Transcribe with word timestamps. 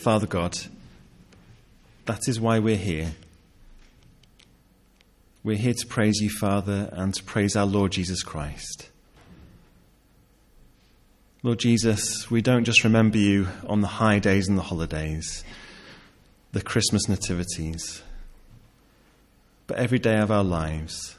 Father 0.00 0.26
God, 0.26 0.56
that 2.06 2.20
is 2.26 2.40
why 2.40 2.58
we're 2.58 2.74
here. 2.74 3.12
We're 5.44 5.58
here 5.58 5.74
to 5.74 5.86
praise 5.86 6.20
you, 6.22 6.30
Father, 6.30 6.88
and 6.92 7.12
to 7.12 7.22
praise 7.22 7.54
our 7.54 7.66
Lord 7.66 7.92
Jesus 7.92 8.22
Christ. 8.22 8.88
Lord 11.42 11.58
Jesus, 11.58 12.30
we 12.30 12.40
don't 12.40 12.64
just 12.64 12.82
remember 12.82 13.18
you 13.18 13.48
on 13.66 13.82
the 13.82 13.88
high 13.88 14.18
days 14.18 14.48
and 14.48 14.56
the 14.56 14.62
holidays, 14.62 15.44
the 16.52 16.62
Christmas 16.62 17.06
nativities, 17.06 18.02
but 19.66 19.76
every 19.76 19.98
day 19.98 20.16
of 20.16 20.30
our 20.30 20.44
lives. 20.44 21.18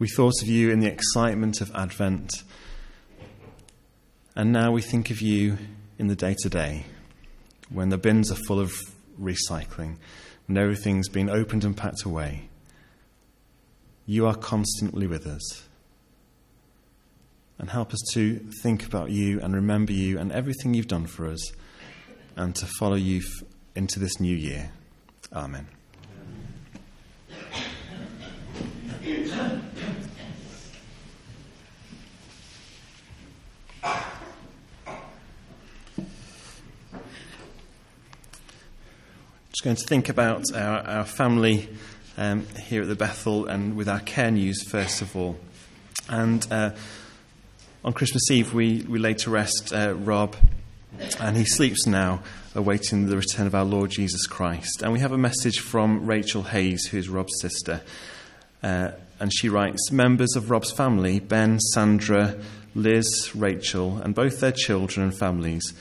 We 0.00 0.08
thought 0.08 0.42
of 0.42 0.48
you 0.48 0.72
in 0.72 0.80
the 0.80 0.90
excitement 0.90 1.60
of 1.60 1.70
Advent, 1.72 2.42
and 4.34 4.52
now 4.52 4.72
we 4.72 4.82
think 4.82 5.12
of 5.12 5.20
you 5.20 5.56
in 5.98 6.08
the 6.08 6.16
day 6.16 6.34
to 6.42 6.48
day, 6.48 6.84
when 7.70 7.88
the 7.88 7.98
bins 7.98 8.30
are 8.30 8.38
full 8.46 8.60
of 8.60 8.72
recycling, 9.20 9.96
when 10.46 10.56
everything's 10.58 11.08
been 11.08 11.30
opened 11.30 11.64
and 11.64 11.76
packed 11.76 12.04
away. 12.04 12.48
You 14.06 14.26
are 14.26 14.34
constantly 14.34 15.06
with 15.06 15.26
us 15.26 15.64
and 17.58 17.70
help 17.70 17.92
us 17.92 18.02
to 18.12 18.40
think 18.62 18.84
about 18.84 19.10
you 19.10 19.40
and 19.40 19.54
remember 19.54 19.92
you 19.92 20.18
and 20.18 20.32
everything 20.32 20.74
you've 20.74 20.88
done 20.88 21.06
for 21.06 21.26
us 21.26 21.52
and 22.36 22.54
to 22.56 22.66
follow 22.78 22.96
you 22.96 23.18
f- 23.20 23.46
into 23.74 23.98
this 24.00 24.20
new 24.20 24.36
year. 24.36 24.72
Amen. 25.32 25.68
Just 39.54 39.62
going 39.62 39.76
to 39.76 39.86
think 39.86 40.08
about 40.08 40.52
our, 40.52 40.80
our 40.80 41.04
family 41.04 41.68
um, 42.16 42.44
here 42.60 42.82
at 42.82 42.88
the 42.88 42.96
Bethel 42.96 43.46
and 43.46 43.76
with 43.76 43.88
our 43.88 44.00
care 44.00 44.32
news 44.32 44.64
first 44.68 45.00
of 45.00 45.14
all. 45.14 45.38
And 46.08 46.44
uh, 46.50 46.72
on 47.84 47.92
Christmas 47.92 48.28
Eve, 48.32 48.52
we, 48.52 48.84
we 48.88 48.98
laid 48.98 49.18
to 49.18 49.30
rest 49.30 49.72
uh, 49.72 49.94
Rob, 49.94 50.34
and 51.20 51.36
he 51.36 51.44
sleeps 51.44 51.86
now, 51.86 52.24
awaiting 52.56 53.06
the 53.06 53.16
return 53.16 53.46
of 53.46 53.54
our 53.54 53.64
Lord 53.64 53.92
Jesus 53.92 54.26
Christ. 54.26 54.82
And 54.82 54.92
we 54.92 54.98
have 54.98 55.12
a 55.12 55.18
message 55.18 55.60
from 55.60 56.04
Rachel 56.04 56.42
Hayes, 56.42 56.86
who 56.86 56.98
is 56.98 57.08
Rob's 57.08 57.40
sister. 57.40 57.80
Uh, 58.60 58.90
and 59.20 59.32
she 59.32 59.48
writes 59.48 59.92
Members 59.92 60.34
of 60.34 60.50
Rob's 60.50 60.72
family, 60.72 61.20
Ben, 61.20 61.60
Sandra, 61.60 62.40
Liz, 62.74 63.30
Rachel, 63.36 63.98
and 63.98 64.16
both 64.16 64.40
their 64.40 64.50
children 64.50 65.06
and 65.06 65.16
families, 65.16 65.74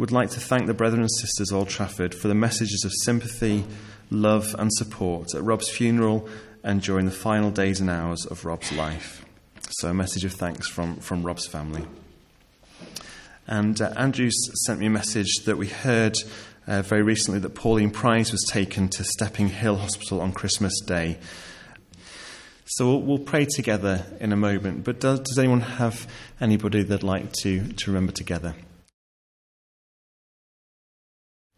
would 0.00 0.10
like 0.10 0.30
to 0.30 0.40
thank 0.40 0.66
the 0.66 0.72
brethren 0.72 1.02
and 1.02 1.10
sisters 1.10 1.52
Old 1.52 1.68
Trafford 1.68 2.14
for 2.14 2.28
the 2.28 2.34
messages 2.34 2.84
of 2.86 2.92
sympathy, 3.04 3.66
love, 4.10 4.56
and 4.58 4.72
support 4.72 5.34
at 5.34 5.44
Rob's 5.44 5.68
funeral 5.68 6.26
and 6.64 6.80
during 6.80 7.04
the 7.04 7.12
final 7.12 7.50
days 7.50 7.80
and 7.82 7.90
hours 7.90 8.24
of 8.24 8.46
Rob's 8.46 8.72
life. 8.72 9.26
So, 9.72 9.90
a 9.90 9.94
message 9.94 10.24
of 10.24 10.32
thanks 10.32 10.70
from, 10.70 10.96
from 10.96 11.22
Rob's 11.22 11.46
family. 11.46 11.84
And 13.46 13.78
uh, 13.78 13.92
Andrews 13.94 14.34
sent 14.64 14.80
me 14.80 14.86
a 14.86 14.90
message 14.90 15.44
that 15.44 15.58
we 15.58 15.68
heard 15.68 16.16
uh, 16.66 16.80
very 16.80 17.02
recently 17.02 17.38
that 17.40 17.54
Pauline 17.54 17.90
Price 17.90 18.32
was 18.32 18.42
taken 18.48 18.88
to 18.88 19.04
Stepping 19.04 19.48
Hill 19.48 19.76
Hospital 19.76 20.22
on 20.22 20.32
Christmas 20.32 20.80
Day. 20.80 21.18
So 22.64 22.86
we'll, 22.86 23.02
we'll 23.02 23.18
pray 23.18 23.44
together 23.44 24.06
in 24.18 24.32
a 24.32 24.36
moment. 24.36 24.82
But 24.82 24.98
does, 24.98 25.20
does 25.20 25.38
anyone 25.38 25.60
have 25.60 26.10
anybody 26.40 26.84
they'd 26.84 27.02
like 27.02 27.34
to, 27.42 27.70
to 27.70 27.90
remember 27.90 28.12
together? 28.12 28.54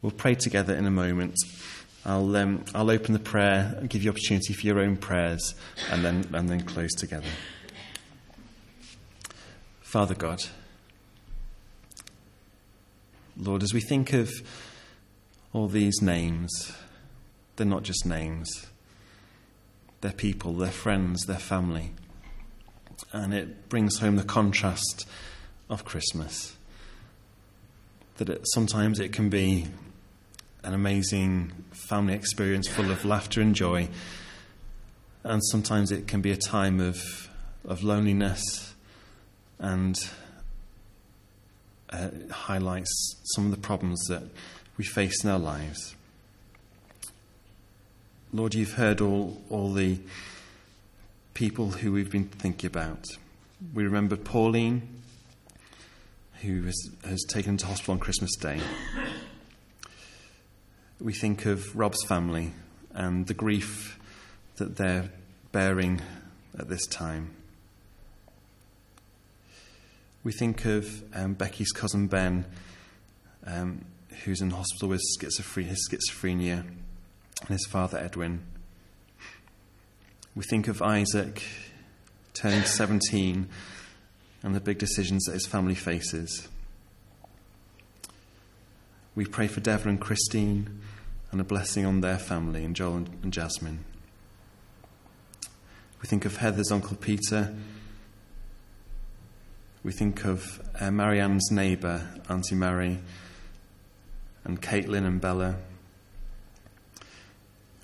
We'll 0.03 0.11
pray 0.11 0.35
together 0.35 0.75
in 0.75 0.85
a 0.85 0.91
moment. 0.91 1.37
I'll, 2.05 2.35
um, 2.35 2.65
I'll 2.75 2.91
open 2.91 3.13
the 3.13 3.21
prayer 3.21 3.77
and 3.79 3.89
give 3.89 4.03
you 4.03 4.11
opportunity 4.11 4.53
for 4.53 4.67
your 4.67 4.81
own 4.81 4.97
prayers 4.97 5.55
and 5.93 6.05
then, 6.05 6.29
and 6.33 6.49
then 6.49 6.63
close 6.63 6.93
together. 6.93 7.29
Father 9.81 10.15
God, 10.15 10.43
Lord, 13.37 13.63
as 13.63 13.73
we 13.73 13.81
think 13.81 14.13
of 14.13 14.33
all 15.53 15.69
these 15.69 16.03
names, 16.03 16.73
they're 17.55 17.67
not 17.67 17.85
just 17.85 18.05
names, 18.05 18.67
they're 20.01 20.11
people, 20.11 20.55
they're 20.55 20.71
friends, 20.71 21.27
they're 21.27 21.37
family. 21.37 21.93
And 23.13 23.33
it 23.33 23.69
brings 23.69 23.99
home 23.99 24.17
the 24.17 24.25
contrast 24.25 25.07
of 25.71 25.85
Christmas. 25.85 26.57
That 28.17 28.29
it, 28.29 28.41
sometimes 28.55 28.99
it 28.99 29.13
can 29.13 29.29
be 29.29 29.69
an 30.65 30.75
amazing 30.75 31.53
family 31.73 32.15
experience 32.15 32.69
full 32.69 32.91
of 32.91 33.05
laughter 33.05 33.41
and 33.41 33.55
joy, 33.55 33.89
and 35.25 35.43
sometimes 35.47 35.91
it 35.91 36.07
can 36.07 36.21
be 36.21 36.31
a 36.31 36.37
time 36.37 36.81
of, 36.81 37.29
of 37.65 37.83
loneliness 37.83 38.75
and 39.59 40.09
uh, 41.91 42.09
highlights 42.31 43.17
some 43.35 43.45
of 43.45 43.51
the 43.51 43.57
problems 43.57 44.03
that 44.09 44.23
we 44.77 44.85
face 44.85 45.23
in 45.23 45.31
our 45.31 45.39
lives. 45.39 45.95
Lord, 48.33 48.55
you've 48.55 48.75
heard 48.75 49.01
all, 49.01 49.43
all 49.51 49.73
the 49.73 49.99
people 51.35 51.71
who 51.71 51.93
we've 51.93 52.11
been 52.11 52.29
thinking 52.29 52.67
about. 52.67 53.05
We 53.75 53.85
remember 53.85 54.17
Pauline, 54.17 55.03
who 56.41 56.63
has, 56.63 56.91
has 57.05 57.23
taken 57.29 57.57
to 57.59 57.67
hospital 57.67 57.93
on 57.93 58.01
Christmas 58.01 58.35
Day. 58.37 58.61
We 61.03 61.13
think 61.13 61.47
of 61.47 61.75
Rob's 61.75 62.05
family 62.05 62.53
and 62.93 63.27
the 63.27 63.35
grief 63.35 63.99
that 64.59 64.77
they're 64.77 65.11
bearing 65.51 66.01
at 66.57 66.69
this 66.69 66.87
time. 66.87 67.35
We 70.23 70.31
think 70.31 70.65
of 70.65 71.03
um, 71.13 71.35
Becky's 71.35 71.73
cousin 71.73 72.07
Ben, 72.07 72.45
um, 73.45 73.85
who's 74.23 74.41
in 74.41 74.51
hospital 74.51 74.91
with 74.91 75.03
schizophrenia, 75.19 75.71
his 75.71 75.91
schizophrenia, 75.91 76.61
and 76.61 77.49
his 77.49 77.67
father 77.67 77.99
Edwin. 77.99 78.45
We 80.37 80.45
think 80.45 80.69
of 80.69 80.83
Isaac 80.83 81.43
turning 82.33 82.63
17 82.63 83.49
and 84.45 84.55
the 84.55 84.61
big 84.61 84.79
decisions 84.79 85.25
that 85.25 85.33
his 85.33 85.47
family 85.47 85.75
faces. 85.75 86.47
We 89.15 89.27
pray 89.27 89.47
for 89.47 89.61
Devon 89.61 89.91
and 89.91 90.01
Christine 90.01 90.81
and 91.31 91.41
a 91.41 91.45
blessing 91.45 91.85
on 91.85 92.01
their 92.01 92.19
family 92.19 92.65
and 92.65 92.75
Joel 92.75 92.97
and, 92.97 93.19
and 93.23 93.33
Jasmine. 93.33 93.85
We 96.01 96.09
think 96.09 96.25
of 96.25 96.39
Heather's 96.39 96.73
Uncle 96.73 96.97
Peter 96.97 97.55
we 99.85 99.91
think 99.91 100.25
of 100.25 100.63
uh, 100.79 100.93
Marianne's 100.93 101.51
neighbour, 101.51 102.09
Auntie 102.29 102.55
Mary, 102.55 103.01
and 104.45 104.63
Caitlin 104.63 105.05
and 105.05 105.21
Bella. 105.21 105.57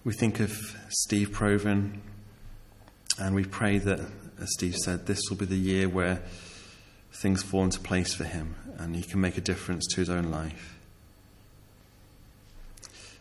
We 0.04 0.12
think 0.12 0.38
of 0.38 0.52
Steve 0.90 1.32
Proven, 1.32 2.00
and 3.18 3.34
we 3.34 3.44
pray 3.44 3.78
that, 3.78 3.98
as 3.98 4.52
Steve 4.52 4.76
said, 4.76 5.06
this 5.06 5.20
will 5.28 5.38
be 5.38 5.44
the 5.44 5.56
year 5.56 5.88
where 5.88 6.22
things 7.12 7.42
fall 7.42 7.64
into 7.64 7.80
place 7.80 8.14
for 8.14 8.22
him 8.22 8.54
and 8.76 8.94
he 8.94 9.02
can 9.02 9.20
make 9.20 9.36
a 9.36 9.40
difference 9.40 9.84
to 9.88 9.96
his 9.96 10.08
own 10.08 10.30
life. 10.30 10.77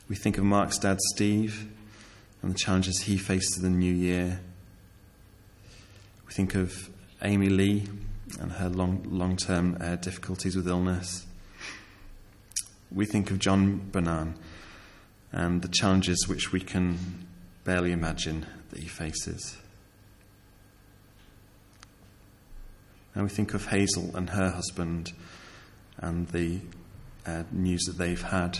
We 0.09 0.15
think 0.15 0.37
of 0.37 0.45
Mark's 0.45 0.77
dad, 0.77 0.99
Steve, 1.13 1.67
and 2.41 2.53
the 2.53 2.57
challenges 2.57 3.01
he 3.01 3.17
faced 3.17 3.57
in 3.57 3.63
the 3.63 3.69
new 3.69 3.93
year. 3.93 4.39
We 6.25 6.33
think 6.33 6.55
of 6.55 6.89
Amy 7.21 7.49
Lee 7.49 7.89
and 8.39 8.53
her 8.53 8.69
long 8.69 9.35
term 9.35 9.77
uh, 9.81 9.97
difficulties 9.97 10.55
with 10.55 10.67
illness. 10.67 11.25
We 12.89 13.05
think 13.05 13.31
of 13.31 13.39
John 13.39 13.89
Bonan 13.91 14.35
and 15.33 15.61
the 15.61 15.67
challenges 15.67 16.25
which 16.27 16.53
we 16.53 16.61
can 16.61 17.27
barely 17.65 17.91
imagine 17.91 18.45
that 18.69 18.79
he 18.79 18.87
faces. 18.87 19.57
And 23.13 23.23
we 23.23 23.29
think 23.29 23.53
of 23.53 23.67
Hazel 23.67 24.15
and 24.15 24.29
her 24.29 24.51
husband 24.51 25.11
and 25.97 26.29
the 26.29 26.61
uh, 27.25 27.43
news 27.51 27.83
that 27.85 27.97
they've 27.97 28.21
had. 28.21 28.59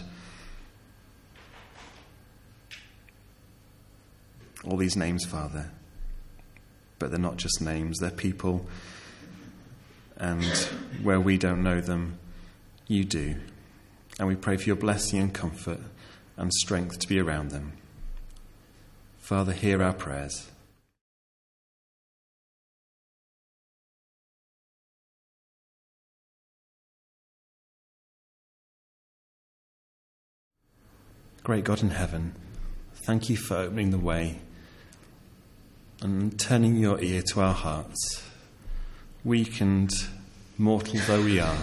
All 4.68 4.78
these 4.78 4.98
names, 4.98 5.24
Father, 5.24 5.72
but 7.00 7.10
they're 7.10 7.19
not 7.19 7.38
just 7.38 7.62
names, 7.62 8.00
they're 8.00 8.12
people 8.12 8.68
and 10.18 10.44
where 11.04 11.19
we 11.19 11.38
don't 11.38 11.64
know 11.64 11.80
them, 11.80 12.18
you 12.88 13.04
do. 13.04 13.36
And 14.19 14.28
we 14.28 14.36
pray 14.36 14.58
for 14.58 14.64
your 14.64 14.75
blessing 14.75 15.19
and 15.19 15.34
comfort 15.34 15.80
and 16.36 16.52
strength 16.54 17.00
to 17.00 17.08
be 17.08 17.19
around 17.19 17.52
them. 17.52 17.74
Father, 19.19 19.54
hear 19.54 19.81
our 19.84 19.94
prayers. 19.94 20.50
Great 31.44 31.64
God 31.64 31.81
in 31.81 31.92
heaven, 31.92 32.34
thank 32.94 33.30
you 33.30 33.38
for 33.38 33.56
opening 33.56 33.92
the 33.92 33.98
way 33.98 34.40
and 36.01 36.39
turning 36.39 36.75
your 36.77 36.99
ear 37.01 37.21
to 37.33 37.41
our 37.41 37.53
hearts. 37.53 38.23
Weak 39.23 39.59
and 39.61 39.91
mortal 40.57 40.99
though 41.07 41.23
we 41.23 41.39
are, 41.39 41.57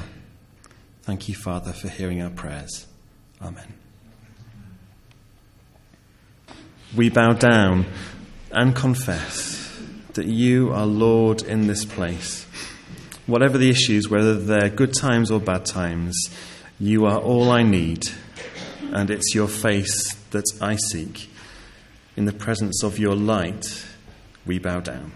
thank 1.03 1.29
you, 1.29 1.35
Father, 1.35 1.73
for 1.73 1.89
hearing 1.89 2.21
our 2.21 2.31
prayers. 2.31 2.87
Amen. 3.41 3.75
We 6.97 7.11
bow 7.11 7.33
down 7.33 7.87
and 8.51 8.75
confess 8.75 9.79
that 10.15 10.27
you 10.27 10.73
are 10.73 10.87
Lord 10.87 11.43
in 11.43 11.67
this 11.67 11.85
place. 11.85 12.47
Whatever 13.27 13.59
the 13.59 13.71
issues, 13.71 14.09
whether 14.09 14.39
they're 14.39 14.69
good 14.69 14.95
times 14.95 15.31
or 15.31 15.41
bad 15.41 15.65
times, 15.65 16.29
you 16.79 17.07
are 17.07 17.19
all 17.19 17.51
I 17.51 17.63
need, 17.63 18.05
and 18.93 19.11
it's 19.11 19.35
your 19.35 19.49
face 19.49 20.15
that 20.31 20.45
I 20.61 20.77
seek. 20.77 21.31
In 22.17 22.27
the 22.27 22.33
presence 22.33 22.85
of 22.85 22.99
your 22.99 23.17
light, 23.17 23.85
we 24.47 24.59
bow 24.59 24.81
down. 24.81 25.13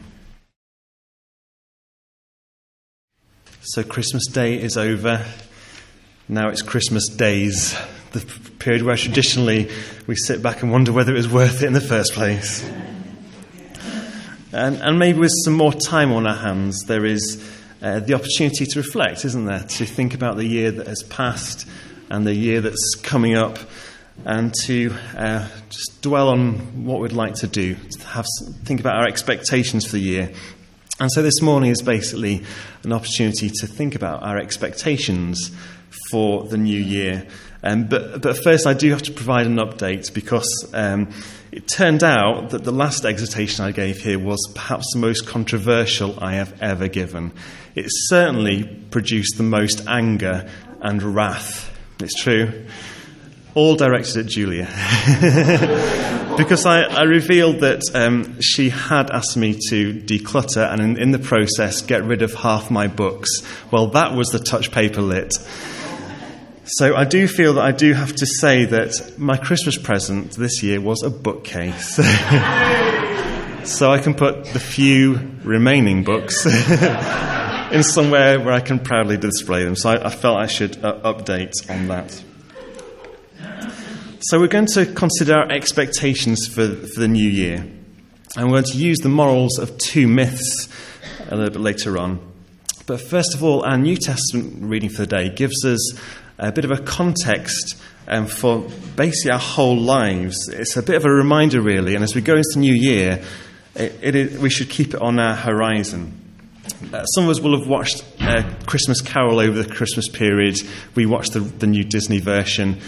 So, 3.61 3.83
Christmas 3.83 4.27
Day 4.27 4.61
is 4.61 4.77
over. 4.77 5.25
Now 6.29 6.49
it's 6.49 6.63
Christmas 6.63 7.09
Days, 7.09 7.77
the 8.13 8.21
period 8.59 8.83
where 8.83 8.97
traditionally 8.97 9.71
we 10.07 10.17
sit 10.17 10.43
back 10.43 10.63
and 10.63 10.71
wonder 10.71 10.93
whether 10.93 11.13
it 11.13 11.17
was 11.17 11.29
worth 11.29 11.63
it 11.63 11.67
in 11.67 11.73
the 11.73 11.81
first 11.81 12.13
place. 12.13 12.69
And, 14.53 14.77
and 14.77 14.99
maybe 14.99 15.19
with 15.19 15.33
some 15.45 15.55
more 15.55 15.73
time 15.73 16.13
on 16.13 16.27
our 16.27 16.37
hands, 16.37 16.85
there 16.87 17.05
is 17.05 17.45
uh, 17.83 18.01
the 18.01 18.15
opportunity 18.15 18.65
to 18.65 18.79
reflect, 18.79 19.25
isn't 19.25 19.45
there? 19.45 19.61
To 19.61 19.85
think 19.85 20.15
about 20.15 20.37
the 20.37 20.47
year 20.47 20.71
that 20.71 20.87
has 20.87 21.03
passed 21.03 21.69
and 22.11 22.27
the 22.27 22.35
year 22.35 22.61
that's 22.61 22.95
coming 23.03 23.37
up, 23.37 23.59
and 24.25 24.53
to 24.65 24.95
uh, 25.17 25.49
just 25.69 26.03
dwell 26.03 26.29
on 26.29 26.85
what 26.85 27.01
we'd 27.01 27.13
like 27.13 27.35
to 27.35 27.47
do, 27.47 27.75
to 27.75 28.07
have, 28.07 28.27
think 28.65 28.81
about 28.81 28.97
our 28.97 29.07
expectations 29.07 29.87
for 29.87 29.93
the 29.93 30.01
year. 30.01 30.33
And 31.01 31.11
so 31.13 31.23
this 31.23 31.41
morning 31.41 31.71
is 31.71 31.83
basically 31.83 32.45
an 32.83 32.93
opportunity 32.93 33.51
to 33.61 33.67
think 33.67 33.95
about 33.95 34.23
our 34.23 34.37
expectations 34.37 35.51
for 36.11 36.45
the 36.45 36.59
new 36.59 36.81
year. 36.81 37.27
Um, 37.63 37.85
but, 37.85 38.21
but 38.23 38.37
first, 38.43 38.67
I 38.67 38.75
do 38.75 38.91
have 38.91 39.03
to 39.03 39.13
provide 39.13 39.47
an 39.47 39.57
update 39.57 40.13
because 40.13 40.71
um, 40.75 41.11
it 41.51 41.67
turned 41.67 42.03
out 42.03 42.51
that 42.51 42.65
the 42.65 42.73
last 42.73 43.05
exhortation 43.05 43.65
I 43.65 43.73
gave 43.73 43.99
here 43.99 44.19
was 44.19 44.39
perhaps 44.55 44.87
the 44.93 44.99
most 44.99 45.27
controversial 45.27 46.19
I 46.23 46.35
have 46.35 46.61
ever 46.61 46.89
given. 46.89 47.33
It 47.75 47.87
certainly 47.89 48.65
produced 48.91 49.37
the 49.37 49.45
most 49.45 49.87
anger 49.87 50.49
and 50.81 51.03
wrath. 51.03 51.75
It's 52.01 52.21
true. 52.21 52.67
All 53.59 53.75
directed 53.75 54.19
at 54.19 54.27
Julia. 54.27 54.67
because 56.39 56.65
I, 56.65 56.83
I, 56.83 57.03
revealed 57.03 57.59
that 57.59 57.83
um, 57.93 58.41
she 58.41 58.69
had 58.71 59.11
asked 59.11 59.37
me 59.37 59.59
to 59.71 59.95
declutter 59.95 60.73
and, 60.73 60.81
in, 60.81 60.97
in 60.97 61.11
the 61.11 61.19
process, 61.19 61.83
get 61.83 62.05
rid 62.05 62.23
of 62.23 62.35
half 62.35 62.71
my 62.71 62.87
books. 62.87 63.29
Well, 63.73 63.89
that 63.89 64.15
was 64.15 64.29
the 64.29 64.39
touch 64.39 64.71
paper 64.71 65.03
lit. 65.03 65.33
So 66.67 66.95
I 66.95 67.03
do 67.03 67.27
feel 67.27 67.55
that 67.55 67.65
I 67.65 67.73
do 67.73 67.95
have 67.95 68.15
to 68.15 68.27
say 68.27 68.65
that 68.67 69.19
my 69.19 69.37
Christmas 69.37 69.77
present 69.77 70.35
this 70.35 70.63
year 70.63 70.81
was 70.81 71.03
a 71.03 71.11
bookcase. 71.11 71.97
so 73.65 73.91
I 73.91 73.99
can 74.01 74.15
put 74.15 74.45
the 74.45 74.61
few 74.61 75.19
remaining 75.43 76.05
books 76.05 76.47
in 77.73 77.83
somewhere 77.83 78.39
where 78.39 78.55
I 78.55 78.61
can 78.61 78.79
proudly 78.79 79.17
display 79.17 79.65
them. 79.65 79.75
So 79.75 79.91
I, 79.91 80.07
I 80.07 80.11
felt 80.11 80.39
I 80.39 80.47
should 80.47 80.85
uh, 80.85 81.01
update 81.01 81.69
on 81.69 81.89
that. 81.89 82.23
So 84.21 84.41
we're 84.41 84.49
going 84.49 84.67
to 84.75 84.87
consider 84.87 85.37
our 85.37 85.51
expectations 85.51 86.47
for, 86.47 86.69
for 86.69 87.01
the 87.01 87.09
new 87.09 87.29
year. 87.29 87.57
And 88.37 88.47
we're 88.47 88.63
going 88.63 88.65
to 88.65 88.79
use 88.79 88.99
the 88.99 89.09
morals 89.09 89.59
of 89.59 89.79
two 89.79 90.07
myths 90.09 90.69
a 91.29 91.37
little 91.37 91.53
bit 91.53 91.61
later 91.61 91.99
on. 91.99 92.21
But 92.87 93.01
first 93.01 93.35
of 93.35 93.45
all, 93.45 93.65
our 93.65 93.79
New 93.79 93.97
Testament 93.97 94.57
reading 94.63 94.91
for 94.91 95.03
the 95.03 95.07
day 95.07 95.29
gives 95.31 95.65
us 95.65 95.99
a 96.39 96.53
bit 96.53 96.65
of 96.65 96.71
a 96.71 96.79
context 96.79 97.77
um, 98.07 98.27
for 98.27 98.67
basically 98.97 99.33
our 99.33 99.39
whole 99.39 99.77
lives. 99.77 100.49
It's 100.49 100.77
a 100.77 100.83
bit 100.83 100.97
of 100.97 101.05
a 101.05 101.11
reminder, 101.11 101.61
really, 101.61 101.95
and 101.95 102.03
as 102.03 102.15
we 102.15 102.21
go 102.21 102.37
into 102.37 102.49
the 102.55 102.61
new 102.61 102.75
year, 102.75 103.23
it, 103.75 104.17
it, 104.17 104.41
we 104.41 104.51
should 104.51 104.71
keep 104.71 104.95
it 104.95 105.01
on 105.01 105.19
our 105.19 105.35
horizon. 105.35 106.15
Uh, 106.93 107.05
some 107.07 107.25
of 107.25 107.31
us 107.31 107.41
will 107.41 107.59
have 107.59 107.69
watched 107.69 108.05
uh, 108.21 108.43
Christmas 108.67 109.01
Carol 109.01 109.39
over 109.39 109.63
the 109.63 109.69
Christmas 109.69 110.09
period. 110.09 110.57
We 110.95 111.07
watched 111.07 111.35
the, 111.35 111.41
the 111.41 111.67
new 111.67 111.85
Disney 111.85 112.21
version. 112.21 112.81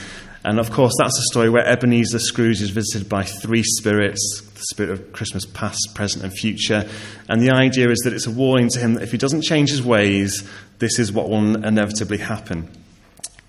And 0.44 0.58
of 0.58 0.70
course, 0.70 0.94
that's 0.98 1.18
a 1.18 1.22
story 1.30 1.50
where 1.50 1.66
Ebenezer 1.66 2.18
Scrooge 2.18 2.62
is 2.62 2.70
visited 2.70 3.08
by 3.08 3.24
three 3.24 3.62
spirits 3.62 4.42
the 4.60 4.66
spirit 4.74 4.90
of 4.90 5.12
Christmas 5.12 5.46
past, 5.46 5.90
present, 5.94 6.22
and 6.24 6.32
future. 6.32 6.88
And 7.28 7.40
the 7.40 7.50
idea 7.50 7.90
is 7.90 7.98
that 8.04 8.12
it's 8.12 8.26
a 8.26 8.30
warning 8.30 8.68
to 8.70 8.78
him 8.78 8.94
that 8.94 9.02
if 9.02 9.10
he 9.10 9.18
doesn't 9.18 9.42
change 9.42 9.70
his 9.70 9.82
ways, 9.82 10.48
this 10.78 10.98
is 10.98 11.12
what 11.12 11.28
will 11.28 11.64
inevitably 11.64 12.18
happen. 12.18 12.70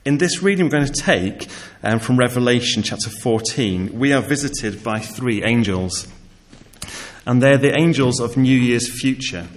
In 0.04 0.18
this 0.18 0.42
reading, 0.42 0.66
we're 0.66 0.72
going 0.72 0.86
to 0.86 0.94
take 0.94 1.48
um, 1.84 2.00
from 2.00 2.18
Revelation 2.18 2.82
chapter 2.82 3.10
14, 3.10 4.00
we 4.00 4.14
are 4.14 4.22
visited 4.22 4.84
by 4.84 5.00
three 5.00 5.44
angels. 5.44 6.08
And 7.26 7.42
they're 7.42 7.58
the 7.58 7.78
angels 7.78 8.20
of 8.20 8.38
New 8.38 8.58
Year's 8.58 8.90
future. 8.90 9.48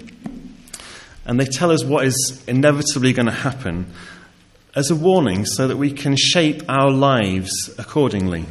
And 1.25 1.41
they 1.41 1.47
tell 1.47 1.71
us 1.71 1.85
what 1.85 2.05
is 2.05 2.45
inevitably 2.47 3.13
going 3.13 3.27
to 3.27 3.33
happen 3.33 3.93
as 4.75 4.91
a 4.91 4.97
warning 4.97 5.45
so 5.45 5.69
that 5.69 5.77
we 5.77 5.93
can 5.93 6.17
shape 6.17 6.63
our 6.69 6.91
lives 6.91 7.75
accordingly. 7.79 8.45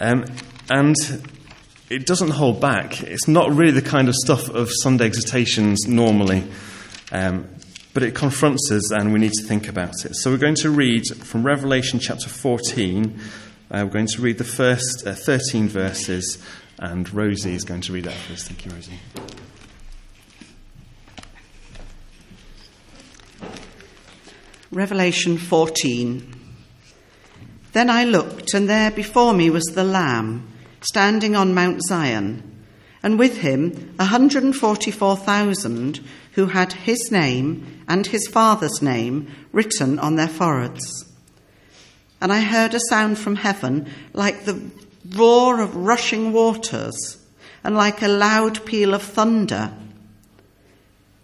Um, 0.00 0.24
and 0.68 0.96
it 1.88 2.06
doesn't 2.06 2.30
hold 2.30 2.60
back. 2.60 3.02
It's 3.02 3.28
not 3.28 3.52
really 3.52 3.72
the 3.72 3.82
kind 3.82 4.08
of 4.08 4.14
stuff 4.14 4.48
of 4.48 4.70
Sunday 4.70 5.06
exhortations 5.06 5.86
normally. 5.86 6.44
Um, 7.12 7.48
but 7.94 8.02
it 8.02 8.14
confronts 8.14 8.70
us 8.70 8.90
and 8.90 9.12
we 9.12 9.18
need 9.18 9.32
to 9.32 9.44
think 9.44 9.68
about 9.68 10.04
it. 10.04 10.16
So 10.16 10.30
we're 10.30 10.38
going 10.38 10.54
to 10.56 10.70
read 10.70 11.04
from 11.22 11.44
Revelation 11.44 11.98
chapter 11.98 12.28
14. 12.28 13.20
Uh, 13.70 13.82
we're 13.84 13.92
going 13.92 14.06
to 14.06 14.22
read 14.22 14.38
the 14.38 14.44
first 14.44 15.06
uh, 15.06 15.14
13 15.14 15.68
verses, 15.68 16.38
and 16.78 17.12
Rosie 17.12 17.54
is 17.54 17.64
going 17.64 17.80
to 17.82 17.92
read 17.92 18.04
that 18.04 18.14
first. 18.14 18.48
Thank 18.48 18.66
you, 18.66 18.72
Rosie. 18.72 19.41
Revelation 24.72 25.36
14. 25.36 26.34
Then 27.74 27.90
I 27.90 28.04
looked, 28.04 28.54
and 28.54 28.70
there 28.70 28.90
before 28.90 29.34
me 29.34 29.50
was 29.50 29.64
the 29.64 29.84
Lamb, 29.84 30.48
standing 30.80 31.36
on 31.36 31.52
Mount 31.52 31.82
Zion, 31.82 32.42
and 33.02 33.18
with 33.18 33.40
him 33.40 33.92
144,000 33.96 36.00
who 36.32 36.46
had 36.46 36.72
his 36.72 37.10
name 37.12 37.84
and 37.86 38.06
his 38.06 38.26
father's 38.28 38.80
name 38.80 39.30
written 39.52 39.98
on 39.98 40.16
their 40.16 40.26
foreheads. 40.26 41.04
And 42.22 42.32
I 42.32 42.40
heard 42.40 42.72
a 42.72 42.80
sound 42.88 43.18
from 43.18 43.36
heaven 43.36 43.90
like 44.14 44.46
the 44.46 44.58
roar 45.10 45.60
of 45.60 45.76
rushing 45.76 46.32
waters 46.32 47.18
and 47.62 47.76
like 47.76 48.00
a 48.00 48.08
loud 48.08 48.64
peal 48.64 48.94
of 48.94 49.02
thunder. 49.02 49.74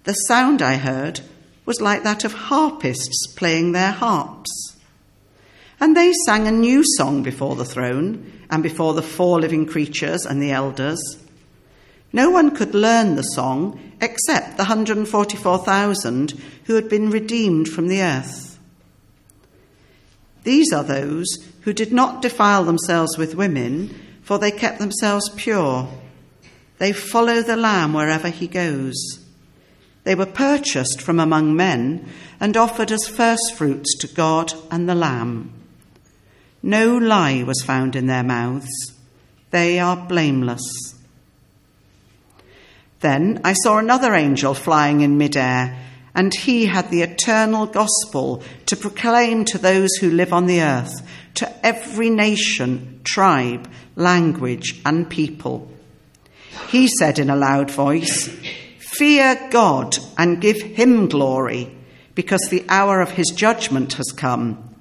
The 0.04 0.12
sound 0.12 0.61
I 0.61 0.75
heard 0.75 1.22
was 1.68 1.82
like 1.82 2.02
that 2.02 2.25
of 2.25 2.32
harpists 2.32 3.26
playing 3.37 3.72
their 3.72 3.92
harps. 3.92 4.75
And 5.78 5.94
they 5.94 6.14
sang 6.25 6.48
a 6.48 6.50
new 6.50 6.82
song 6.96 7.22
before 7.22 7.56
the 7.56 7.64
throne 7.66 8.32
and 8.48 8.62
before 8.62 8.94
the 8.94 9.02
four 9.02 9.38
living 9.38 9.66
creatures 9.66 10.25
and 10.25 10.40
the 10.40 10.50
elders. 10.50 10.98
No 12.10 12.30
one 12.30 12.56
could 12.56 12.75
learn 12.75 13.16
the 13.16 13.22
song 13.22 13.78
except 14.00 14.56
the 14.56 14.62
144,000 14.62 16.30
who 16.64 16.75
had 16.75 16.88
been 16.88 17.10
redeemed 17.10 17.68
from 17.68 17.88
the 17.88 18.00
earth. 18.00 18.58
These 20.44 20.72
are 20.72 20.84
those 20.84 21.26
who 21.60 21.75
did 21.75 21.92
not 21.92 22.22
defile 22.22 22.64
themselves 22.64 23.18
with 23.18 23.34
women, 23.34 23.94
for 24.22 24.38
they 24.38 24.52
kept 24.52 24.78
themselves 24.78 25.28
pure. 25.37 25.87
They 26.78 26.94
follow 26.94 27.42
the 27.42 27.56
Lamb 27.56 27.92
wherever 27.92 28.30
he 28.30 28.46
goes. 28.46 29.27
They 30.08 30.14
were 30.14 30.24
purchased 30.24 31.02
from 31.02 31.20
among 31.20 31.54
men 31.54 32.08
and 32.40 32.56
offered 32.56 32.90
as 32.90 33.06
firstfruits 33.06 33.94
to 33.98 34.06
God 34.06 34.54
and 34.70 34.88
the 34.88 34.94
Lamb. 34.94 35.52
No 36.62 36.96
lie 36.96 37.42
was 37.42 37.60
found 37.60 37.94
in 37.94 38.06
their 38.06 38.22
mouths. 38.22 38.70
They 39.50 39.78
are 39.78 39.98
blameless. 39.98 40.94
Then 43.00 43.42
I 43.44 43.52
saw 43.52 43.76
another 43.76 44.14
angel 44.14 44.54
flying 44.54 45.02
in 45.02 45.18
midair, 45.18 45.78
and 46.14 46.32
he 46.34 46.64
had 46.64 46.90
the 46.90 47.02
eternal 47.02 47.66
gospel 47.66 48.42
to 48.64 48.76
proclaim 48.78 49.44
to 49.44 49.58
those 49.58 49.94
who 50.00 50.10
live 50.10 50.32
on 50.32 50.46
the 50.46 50.62
earth, 50.62 51.06
to 51.34 51.66
every 51.66 52.08
nation, 52.08 53.02
tribe, 53.04 53.70
language, 53.94 54.80
and 54.86 55.10
people. 55.10 55.70
He 56.70 56.88
said 56.98 57.18
in 57.18 57.28
a 57.28 57.36
loud 57.36 57.70
voice, 57.70 58.28
Fear 58.98 59.48
God 59.50 59.96
and 60.16 60.40
give 60.40 60.60
him 60.60 61.08
glory, 61.08 61.72
because 62.16 62.48
the 62.50 62.64
hour 62.68 63.00
of 63.00 63.12
his 63.12 63.28
judgment 63.28 63.92
has 63.92 64.10
come. 64.10 64.74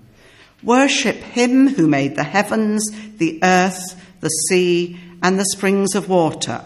Worship 0.63 1.17
him 1.17 1.67
who 1.67 1.87
made 1.87 2.15
the 2.15 2.23
heavens, 2.23 2.89
the 3.17 3.39
earth, 3.43 3.79
the 4.21 4.29
sea, 4.29 4.99
and 5.21 5.37
the 5.37 5.45
springs 5.45 5.93
of 5.93 6.09
water. 6.09 6.63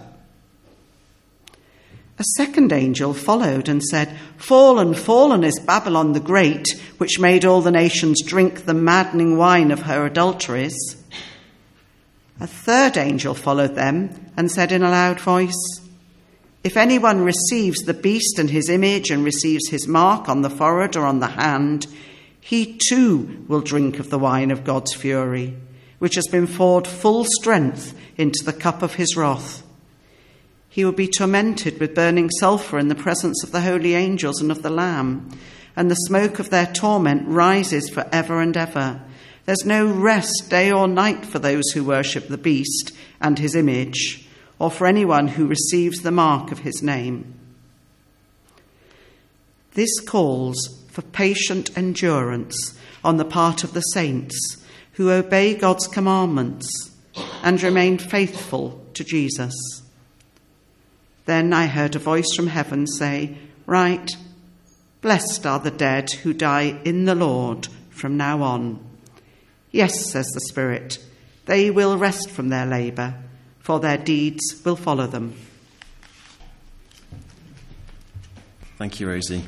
A 2.17 2.23
second 2.37 2.71
angel 2.71 3.13
followed 3.13 3.67
and 3.67 3.83
said, 3.83 4.17
Fallen, 4.37 4.93
fallen 4.93 5.43
is 5.43 5.59
Babylon 5.59 6.13
the 6.13 6.21
Great, 6.21 6.79
which 6.99 7.19
made 7.19 7.43
all 7.43 7.61
the 7.61 7.69
nations 7.69 8.23
drink 8.23 8.65
the 8.65 8.73
maddening 8.73 9.37
wine 9.37 9.71
of 9.71 9.81
her 9.81 10.05
adulteries. 10.05 10.77
A 12.39 12.47
third 12.47 12.95
angel 12.95 13.33
followed 13.33 13.75
them 13.75 14.31
and 14.37 14.49
said 14.49 14.71
in 14.71 14.83
a 14.83 14.89
loud 14.89 15.19
voice, 15.19 15.80
If 16.63 16.77
anyone 16.77 17.21
receives 17.21 17.81
the 17.81 17.93
beast 17.93 18.37
and 18.37 18.49
his 18.49 18.69
image 18.69 19.09
and 19.09 19.23
receives 19.23 19.69
his 19.69 19.87
mark 19.87 20.29
on 20.29 20.41
the 20.41 20.49
forehead 20.49 20.95
or 20.95 21.05
on 21.05 21.19
the 21.19 21.27
hand, 21.27 21.87
he 22.39 22.77
too 22.89 23.45
will 23.47 23.61
drink 23.61 23.97
of 23.97 24.11
the 24.11 24.19
wine 24.19 24.51
of 24.51 24.63
God's 24.63 24.93
fury, 24.93 25.57
which 25.97 26.15
has 26.15 26.27
been 26.27 26.47
poured 26.47 26.85
full 26.85 27.25
strength 27.25 27.97
into 28.15 28.43
the 28.43 28.53
cup 28.53 28.83
of 28.83 28.95
his 28.95 29.17
wrath. 29.17 29.63
He 30.69 30.85
will 30.85 30.91
be 30.91 31.07
tormented 31.07 31.79
with 31.79 31.95
burning 31.95 32.29
sulphur 32.29 32.77
in 32.77 32.89
the 32.89 32.95
presence 32.95 33.43
of 33.43 33.51
the 33.51 33.61
holy 33.61 33.95
angels 33.95 34.39
and 34.39 34.51
of 34.51 34.61
the 34.61 34.69
Lamb, 34.69 35.29
and 35.75 35.89
the 35.89 35.95
smoke 35.95 36.37
of 36.37 36.51
their 36.51 36.67
torment 36.67 37.27
rises 37.27 37.89
for 37.89 38.07
ever 38.11 38.39
and 38.39 38.55
ever. 38.55 39.01
There's 39.45 39.65
no 39.65 39.87
rest 39.87 40.47
day 40.49 40.71
or 40.71 40.87
night 40.87 41.25
for 41.25 41.39
those 41.39 41.71
who 41.71 41.83
worship 41.83 42.27
the 42.27 42.37
beast 42.37 42.93
and 43.19 43.39
his 43.39 43.55
image, 43.55 44.27
or 44.61 44.69
for 44.69 44.85
anyone 44.85 45.27
who 45.27 45.47
receives 45.47 46.01
the 46.01 46.11
mark 46.11 46.51
of 46.51 46.59
his 46.59 46.83
name. 46.83 47.33
This 49.73 49.99
calls 50.01 50.85
for 50.91 51.01
patient 51.01 51.75
endurance 51.75 52.77
on 53.03 53.17
the 53.17 53.25
part 53.25 53.63
of 53.63 53.73
the 53.73 53.81
saints 53.81 54.63
who 54.93 55.09
obey 55.09 55.55
God's 55.55 55.87
commandments 55.87 56.91
and 57.41 57.59
remain 57.63 57.97
faithful 57.97 58.85
to 58.93 59.03
Jesus. 59.03 59.55
Then 61.25 61.53
I 61.53 61.65
heard 61.65 61.95
a 61.95 61.99
voice 61.99 62.31
from 62.35 62.45
heaven 62.45 62.85
say, 62.85 63.39
Write, 63.65 64.11
blessed 65.01 65.47
are 65.47 65.57
the 65.57 65.71
dead 65.71 66.11
who 66.11 66.33
die 66.33 66.79
in 66.85 67.05
the 67.05 67.15
Lord 67.15 67.67
from 67.89 68.15
now 68.15 68.43
on. 68.43 68.79
Yes, 69.71 70.11
says 70.11 70.27
the 70.35 70.41
Spirit, 70.41 70.99
they 71.47 71.71
will 71.71 71.97
rest 71.97 72.29
from 72.29 72.49
their 72.49 72.67
labour, 72.67 73.15
for 73.61 73.79
their 73.79 73.97
deeds 73.97 74.61
will 74.65 74.75
follow 74.75 75.07
them. 75.07 75.35
Thank 78.77 78.99
you, 78.99 79.07
Rosie. 79.07 79.43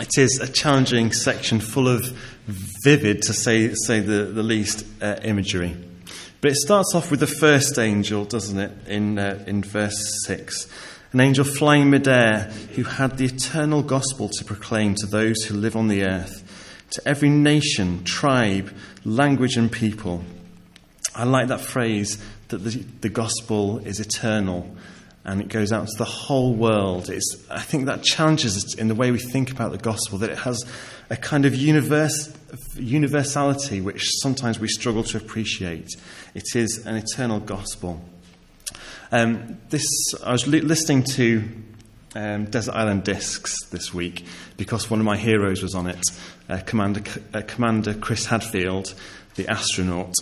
It 0.00 0.16
is 0.16 0.40
a 0.40 0.50
challenging 0.50 1.12
section 1.12 1.60
full 1.60 1.88
of 1.88 2.02
vivid, 2.46 3.22
to 3.22 3.32
say, 3.32 3.74
say 3.74 4.00
the, 4.00 4.24
the 4.24 4.42
least, 4.42 4.86
uh, 5.02 5.16
imagery. 5.22 5.76
But 6.40 6.52
it 6.52 6.56
starts 6.56 6.94
off 6.94 7.10
with 7.10 7.20
the 7.20 7.26
first 7.26 7.78
angel, 7.78 8.24
doesn't 8.24 8.58
it, 8.58 8.72
in, 8.86 9.18
uh, 9.18 9.44
in 9.46 9.62
verse 9.62 10.24
6. 10.24 10.68
An 11.12 11.20
angel 11.20 11.44
flying 11.44 11.90
midair 11.90 12.50
who 12.74 12.84
had 12.84 13.18
the 13.18 13.24
eternal 13.24 13.82
gospel 13.82 14.28
to 14.28 14.44
proclaim 14.44 14.94
to 14.96 15.06
those 15.06 15.44
who 15.44 15.54
live 15.54 15.74
on 15.74 15.88
the 15.88 16.04
earth, 16.04 16.44
to 16.90 17.02
every 17.06 17.28
nation, 17.28 18.04
tribe, 18.04 18.74
language, 19.04 19.56
and 19.56 19.70
people. 19.70 20.24
I 21.14 21.24
like 21.24 21.48
that 21.48 21.60
phrase 21.60 22.18
that 22.48 22.58
the, 22.58 22.70
the 23.00 23.08
gospel 23.08 23.78
is 23.78 24.00
eternal 24.00 24.74
and 25.24 25.40
it 25.42 25.48
goes 25.48 25.72
out 25.72 25.86
to 25.86 25.98
the 25.98 26.04
whole 26.04 26.54
world. 26.54 27.10
It's, 27.10 27.36
I 27.50 27.60
think 27.60 27.86
that 27.86 28.02
challenges 28.02 28.56
us 28.56 28.74
in 28.76 28.88
the 28.88 28.94
way 28.94 29.10
we 29.10 29.18
think 29.18 29.50
about 29.50 29.72
the 29.72 29.78
gospel, 29.78 30.18
that 30.18 30.30
it 30.30 30.38
has 30.38 30.64
a 31.10 31.16
kind 31.16 31.44
of 31.44 31.54
universe, 31.54 32.34
universality 32.76 33.80
which 33.80 34.08
sometimes 34.22 34.58
we 34.58 34.68
struggle 34.68 35.02
to 35.04 35.18
appreciate. 35.18 35.88
It 36.34 36.54
is 36.54 36.86
an 36.86 36.96
eternal 36.96 37.40
gospel. 37.40 38.00
Um, 39.12 39.58
this, 39.68 39.86
I 40.24 40.32
was 40.32 40.46
li- 40.46 40.60
listening 40.60 41.02
to 41.04 41.44
um, 42.14 42.46
Desert 42.46 42.74
Island 42.74 43.04
Discs 43.04 43.66
this 43.66 43.92
week 43.92 44.24
because 44.56 44.90
one 44.90 45.00
of 45.00 45.06
my 45.06 45.16
heroes 45.16 45.62
was 45.62 45.74
on 45.74 45.88
it, 45.88 46.02
uh, 46.48 46.60
Commander, 46.64 47.02
uh, 47.34 47.42
Commander 47.46 47.94
Chris 47.94 48.26
Hadfield, 48.26 48.94
the 49.34 49.46
astronaut. 49.48 50.14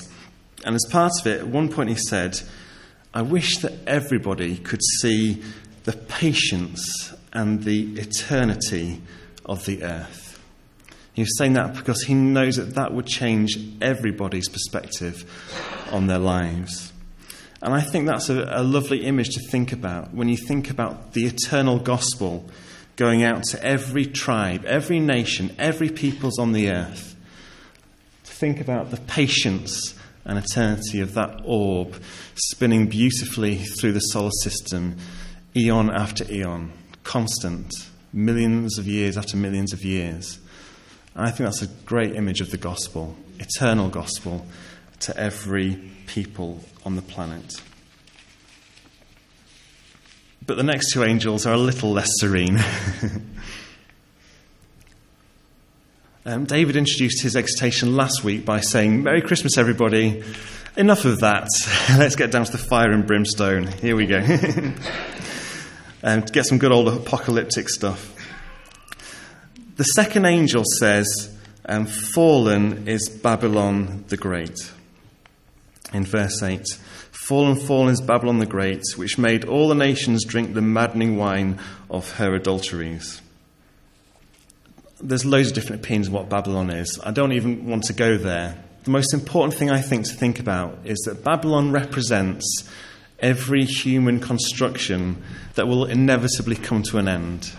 And 0.64 0.74
as 0.74 0.84
part 0.90 1.12
of 1.20 1.26
it, 1.26 1.40
at 1.40 1.48
one 1.48 1.68
point 1.68 1.90
he 1.90 1.96
said, 1.96 2.40
I 3.12 3.22
wish 3.22 3.58
that 3.58 3.72
everybody 3.86 4.58
could 4.58 4.82
see 5.00 5.42
the 5.84 5.92
patience 5.92 7.14
and 7.32 7.62
the 7.64 7.94
eternity 7.98 9.02
of 9.44 9.64
the 9.66 9.82
earth. 9.84 10.26
He 11.14 11.22
was 11.22 11.38
saying 11.38 11.54
that 11.54 11.74
because 11.74 12.02
he 12.02 12.14
knows 12.14 12.56
that 12.56 12.74
that 12.74 12.92
would 12.92 13.06
change 13.06 13.58
everybody's 13.80 14.48
perspective 14.48 15.24
on 15.90 16.08
their 16.08 16.18
lives. 16.18 16.92
And 17.62 17.72
I 17.72 17.80
think 17.80 18.06
that's 18.06 18.28
a, 18.28 18.46
a, 18.50 18.62
lovely 18.62 19.06
image 19.06 19.30
to 19.30 19.40
think 19.50 19.72
about 19.72 20.12
when 20.12 20.28
you 20.28 20.36
think 20.36 20.68
about 20.68 21.14
the 21.14 21.24
eternal 21.24 21.78
gospel 21.78 22.44
going 22.96 23.22
out 23.22 23.44
to 23.44 23.64
every 23.64 24.04
tribe, 24.04 24.66
every 24.66 25.00
nation, 25.00 25.54
every 25.58 25.88
peoples 25.88 26.38
on 26.38 26.52
the 26.52 26.70
earth. 26.70 27.16
To 28.24 28.32
think 28.32 28.60
about 28.60 28.90
the 28.90 28.98
patience 28.98 29.95
and 30.26 30.38
eternity 30.38 31.00
of 31.00 31.14
that 31.14 31.40
orb 31.44 31.96
spinning 32.34 32.88
beautifully 32.88 33.56
through 33.56 33.92
the 33.92 34.00
solar 34.00 34.30
system, 34.42 34.96
eon 35.56 35.90
after 35.90 36.30
eon, 36.30 36.72
constant, 37.04 37.72
millions 38.12 38.78
of 38.78 38.86
years 38.86 39.16
after 39.16 39.36
millions 39.36 39.72
of 39.72 39.84
years. 39.84 40.38
And 41.14 41.26
I 41.26 41.30
think 41.30 41.48
that's 41.48 41.62
a 41.62 41.68
great 41.84 42.14
image 42.14 42.40
of 42.40 42.50
the 42.50 42.56
gospel, 42.56 43.16
eternal 43.38 43.88
gospel 43.88 44.46
to 45.00 45.16
every 45.16 45.92
people 46.06 46.60
on 46.84 46.96
the 46.96 47.02
planet. 47.02 47.62
But 50.46 50.56
the 50.56 50.62
next 50.62 50.92
two 50.92 51.04
angels 51.04 51.46
are 51.46 51.54
a 51.54 51.58
little 51.58 51.92
less 51.92 52.10
serene. 52.18 52.58
Um, 56.28 56.44
David 56.44 56.74
introduced 56.74 57.22
his 57.22 57.36
exhortation 57.36 57.94
last 57.94 58.24
week 58.24 58.44
by 58.44 58.58
saying, 58.58 59.04
Merry 59.04 59.22
Christmas, 59.22 59.56
everybody. 59.56 60.24
Enough 60.76 61.04
of 61.04 61.20
that. 61.20 61.46
Let's 61.96 62.16
get 62.16 62.32
down 62.32 62.44
to 62.44 62.50
the 62.50 62.58
fire 62.58 62.90
and 62.90 63.06
brimstone. 63.06 63.68
Here 63.68 63.94
we 63.94 64.06
go. 64.06 64.18
um, 66.02 66.22
to 66.24 66.32
get 66.32 66.44
some 66.46 66.58
good 66.58 66.72
old 66.72 66.88
apocalyptic 66.88 67.68
stuff. 67.68 68.12
The 69.76 69.84
second 69.84 70.24
angel 70.24 70.64
says, 70.80 71.32
um, 71.64 71.86
Fallen 71.86 72.88
is 72.88 73.08
Babylon 73.08 74.04
the 74.08 74.16
Great. 74.16 74.72
In 75.92 76.04
verse 76.04 76.42
8, 76.42 76.66
Fallen, 77.12 77.54
fallen 77.54 77.92
is 77.92 78.00
Babylon 78.00 78.40
the 78.40 78.46
Great, 78.46 78.82
which 78.96 79.16
made 79.16 79.44
all 79.44 79.68
the 79.68 79.76
nations 79.76 80.24
drink 80.24 80.54
the 80.54 80.60
maddening 80.60 81.18
wine 81.18 81.60
of 81.88 82.10
her 82.14 82.34
adulteries 82.34 83.20
there's 85.00 85.24
loads 85.24 85.48
of 85.48 85.54
different 85.54 85.84
opinions 85.84 86.08
of 86.08 86.14
what 86.14 86.28
Babylon 86.28 86.70
is. 86.70 86.98
I 87.02 87.10
don't 87.10 87.32
even 87.32 87.66
want 87.66 87.84
to 87.84 87.92
go 87.92 88.16
there. 88.16 88.56
The 88.84 88.90
most 88.90 89.12
important 89.12 89.54
thing 89.54 89.70
I 89.70 89.80
think 89.80 90.06
to 90.06 90.14
think 90.14 90.38
about 90.38 90.78
is 90.84 90.98
that 91.06 91.24
Babylon 91.24 91.72
represents 91.72 92.68
every 93.18 93.64
human 93.64 94.20
construction 94.20 95.22
that 95.54 95.66
will 95.66 95.84
inevitably 95.84 96.56
come 96.56 96.82
to 96.84 96.98
an 96.98 97.08
end. 97.08 97.50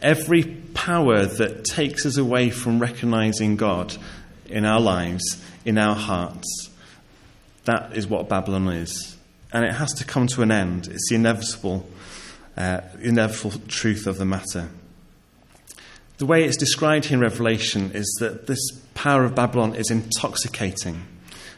Every 0.00 0.44
power 0.74 1.24
that 1.24 1.64
takes 1.64 2.06
us 2.06 2.16
away 2.16 2.50
from 2.50 2.78
recognizing 2.78 3.56
God 3.56 3.96
in 4.46 4.64
our 4.64 4.80
lives, 4.80 5.42
in 5.64 5.78
our 5.78 5.94
hearts. 5.94 6.70
That 7.64 7.96
is 7.96 8.06
what 8.06 8.28
Babylon 8.28 8.68
is. 8.68 9.16
And 9.52 9.64
it 9.64 9.72
has 9.72 9.92
to 9.94 10.04
come 10.04 10.26
to 10.28 10.42
an 10.42 10.50
end. 10.50 10.88
It's 10.88 11.08
the 11.08 11.14
inevitable, 11.14 11.88
uh, 12.56 12.80
inevitable 13.00 13.60
truth 13.68 14.06
of 14.06 14.18
the 14.18 14.24
matter. 14.24 14.68
The 16.18 16.26
way 16.26 16.44
it's 16.44 16.56
described 16.56 17.06
here 17.06 17.16
in 17.16 17.20
Revelation 17.20 17.90
is 17.92 18.06
that 18.20 18.46
this 18.46 18.60
power 18.94 19.24
of 19.24 19.34
Babylon 19.34 19.74
is 19.74 19.90
intoxicating, 19.90 21.02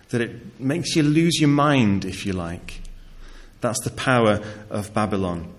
that 0.09 0.23
it 0.23 0.59
makes 0.59 0.97
you 0.97 1.03
lose 1.03 1.39
your 1.39 1.51
mind, 1.51 2.07
if 2.07 2.25
you 2.25 2.33
like. 2.33 2.81
That's 3.61 3.83
the 3.85 3.91
power 3.91 4.41
of 4.71 4.95
Babylon. 4.95 5.53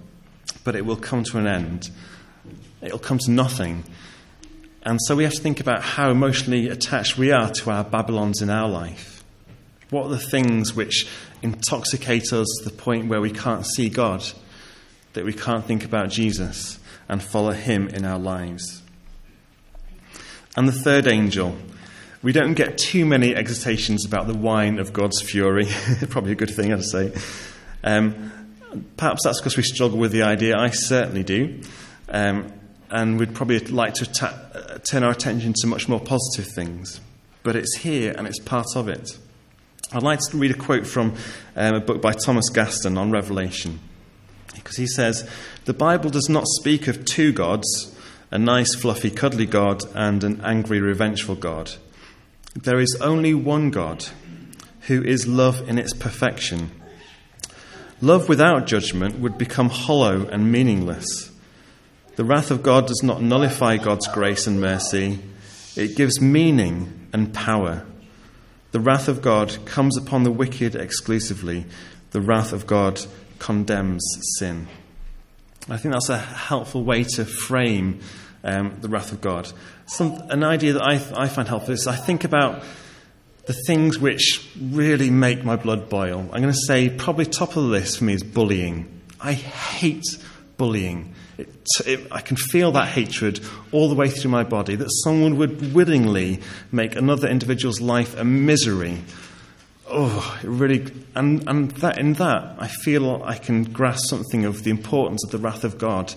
But 0.63 0.75
it 0.75 0.86
will 0.86 0.96
come 0.96 1.24
to 1.25 1.38
an 1.38 1.46
end, 1.46 1.92
it'll 2.82 2.98
come 2.98 3.20
to 3.20 3.32
nothing. 3.32 3.84
And 4.82 5.00
so 5.06 5.16
we 5.16 5.25
have 5.25 5.34
to 5.34 5.42
think 5.42 5.60
about 5.60 5.84
how 5.84 6.10
emotionally 6.10 6.70
attached 6.70 7.18
we 7.18 7.32
are 7.32 7.51
to 7.51 7.70
our 7.70 7.84
Babylons 7.84 8.42
in 8.42 8.50
our 8.50 8.70
life. 8.70 9.24
What 9.89 10.08
are 10.08 10.10
the 10.10 10.18
things 10.18 10.74
which 10.74 11.08
intoxicate 11.42 12.34
us 12.34 12.48
to 12.60 12.63
the 12.66 12.75
point 12.75 13.10
where 13.10 13.22
we 13.22 13.32
can't 13.32 13.66
see 13.66 13.89
God, 13.89 14.24
that 15.13 15.24
we 15.24 15.34
can't 15.34 15.66
think 15.66 15.86
about 15.86 16.10
Jesus 16.10 16.80
and 17.08 17.22
follow 17.22 17.51
Him 17.51 17.88
in 17.89 18.04
our 18.06 18.20
lives? 18.20 18.82
And 20.58 20.68
the 20.68 20.74
third 20.74 21.08
angel. 21.08 21.56
We 22.24 22.34
don't 22.34 22.56
get 22.56 22.78
too 22.78 23.06
many 23.06 23.34
exhortations 23.34 24.06
about 24.06 24.28
the 24.28 24.34
wine 24.34 24.80
of 24.80 24.92
God's 24.92 25.22
fury. 25.22 25.68
Probably 26.10 26.34
a 26.34 26.36
good 26.36 26.50
thing, 26.50 26.74
I'd 26.74 26.84
say. 26.84 27.14
Um, 27.84 28.32
perhaps 28.98 29.24
that's 29.24 29.40
because 29.40 29.56
we 29.56 29.64
struggle 29.64 29.98
with 30.00 30.12
the 30.12 30.24
idea. 30.24 30.58
I 30.58 30.72
certainly 30.72 31.24
do. 31.24 31.62
Um, 32.10 32.52
and 32.90 33.20
we'd 33.20 33.36
probably 33.36 33.60
like 33.60 33.96
to 33.96 34.06
ta- 34.06 34.80
turn 34.90 35.04
our 35.04 35.12
attention 35.12 35.54
to 35.58 35.68
much 35.68 35.88
more 35.88 36.00
positive 36.00 36.52
things. 36.54 37.02
but 37.44 37.56
it's 37.56 37.78
here 37.78 38.14
and 38.18 38.28
it's 38.28 38.40
part 38.40 38.76
of 38.76 38.90
it. 38.90 39.18
I'd 39.94 40.04
like 40.04 40.20
to 40.32 40.38
read 40.38 40.52
a 40.52 40.54
quote 40.54 40.86
from 40.86 41.16
um, 41.56 41.76
a 41.76 41.80
book 41.80 42.02
by 42.02 42.12
Thomas 42.12 42.50
Gaston 42.50 42.98
on 42.98 43.10
Revelation. 43.10 43.80
Because 44.54 44.76
he 44.76 44.86
says, 44.86 45.30
The 45.64 45.74
Bible 45.74 46.10
does 46.10 46.28
not 46.28 46.46
speak 46.46 46.88
of 46.88 47.06
two 47.06 47.32
gods, 47.32 47.97
a 48.31 48.38
nice, 48.38 48.75
fluffy, 48.75 49.10
cuddly 49.10 49.46
God 49.46 49.84
and 49.96 50.24
an 50.24 50.41
angry, 50.43 50.81
revengeful 50.81 51.36
God. 51.36 51.72
There 52.55 52.79
is 52.79 52.98
only 53.01 53.34
one 53.34 53.72
God, 53.72 54.05
who 54.81 55.03
is 55.03 55.27
love 55.27 55.67
in 55.67 55.77
its 55.77 55.93
perfection. 55.93 56.72
Love 58.01 58.29
without 58.29 58.67
judgment 58.67 59.19
would 59.19 59.38
become 59.38 59.69
hollow 59.69 60.27
and 60.27 60.51
meaningless. 60.51 61.31
The 62.15 62.25
wrath 62.25 62.51
of 62.51 62.63
God 62.63 62.88
does 62.88 63.01
not 63.03 63.22
nullify 63.22 63.77
God's 63.77 64.07
grace 64.07 64.48
and 64.48 64.60
mercy, 64.60 65.19
it 65.75 65.96
gives 65.96 66.19
meaning 66.19 67.07
and 67.13 67.34
power. 67.34 67.86
The 68.72 68.79
wrath 68.79 69.07
of 69.07 69.22
God 69.22 69.65
comes 69.65 69.98
upon 69.98 70.24
the 70.24 70.31
wicked 70.31 70.75
exclusively. 70.75 71.65
The 72.12 72.22
wrath 72.22 72.53
of 72.53 72.67
God 72.67 73.01
condemns 73.39 74.03
sin. 74.39 74.67
I 75.69 75.77
think 75.77 75.93
that's 75.93 76.09
a 76.09 76.17
helpful 76.17 76.83
way 76.83 77.03
to 77.03 77.25
frame 77.25 78.00
um, 78.43 78.77
the 78.79 78.88
wrath 78.88 79.12
of 79.12 79.19
God. 79.19 79.51
Some, 79.86 80.13
an 80.29 80.43
idea 80.43 80.74
that 80.74 80.83
I, 80.83 80.93
I 81.15 81.27
find 81.27 81.47
helpful 81.47 81.74
is 81.74 81.88
I 81.88 81.95
think 81.95 82.24
about 82.24 82.63
the 83.47 83.53
things 83.53 84.00
which 84.00 84.50
really 84.59 85.09
make 85.09 85.43
my 85.43 85.55
blood 85.55 85.89
boil. 85.89 86.19
I'm 86.19 86.41
going 86.41 86.53
to 86.53 86.65
say 86.67 86.89
probably 86.89 87.25
top 87.25 87.50
of 87.50 87.55
the 87.55 87.62
list 87.62 87.97
for 87.97 88.05
me 88.05 88.13
is 88.13 88.24
bullying. 88.24 89.01
I 89.19 89.33
hate 89.33 90.05
bullying. 90.57 91.13
It, 91.38 91.50
it, 91.86 92.07
I 92.12 92.21
can 92.21 92.38
feel 92.38 92.71
that 92.74 92.88
hatred 92.88 93.41
all 93.71 93.89
the 93.89 93.95
way 93.95 94.09
through 94.09 94.31
my 94.31 94.43
body 94.43 94.75
that 94.75 94.89
someone 95.03 95.38
would 95.38 95.74
willingly 95.74 96.41
make 96.71 96.95
another 96.95 97.27
individual's 97.27 97.81
life 97.81 98.17
a 98.17 98.24
misery. 98.24 99.00
Oh, 99.89 100.39
it 100.44 100.48
really, 100.48 100.91
and, 101.15 101.48
and 101.48 101.72
that, 101.72 101.98
in 101.98 102.13
that, 102.13 102.56
I 102.60 102.67
feel 102.67 103.24
I 103.24 103.38
can 103.38 103.63
grasp 103.63 104.08
something 104.08 104.44
of 104.44 104.63
the 104.63 104.70
importance 104.70 105.24
of 105.24 105.32
the 105.32 105.38
wrath 105.38 105.63
of 105.63 105.77
God. 105.77 106.13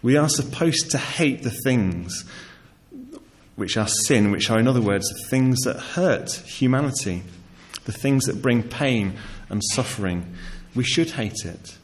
We 0.00 0.16
are 0.16 0.28
supposed 0.28 0.92
to 0.92 0.98
hate 0.98 1.42
the 1.42 1.50
things 1.50 2.24
which 3.56 3.76
are 3.76 3.88
sin, 3.88 4.30
which 4.30 4.48
are, 4.48 4.60
in 4.60 4.68
other 4.68 4.80
words, 4.80 5.08
the 5.08 5.28
things 5.28 5.60
that 5.62 5.76
hurt 5.76 6.30
humanity, 6.32 7.24
the 7.84 7.92
things 7.92 8.24
that 8.26 8.40
bring 8.40 8.62
pain 8.62 9.18
and 9.48 9.60
suffering. 9.72 10.34
We 10.74 10.84
should 10.84 11.10
hate 11.10 11.44
it. 11.44 11.76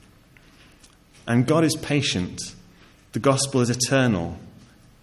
And 1.26 1.46
God 1.46 1.64
is 1.64 1.74
patient. 1.74 2.40
The 3.12 3.18
gospel 3.18 3.60
is 3.60 3.68
eternal. 3.68 4.38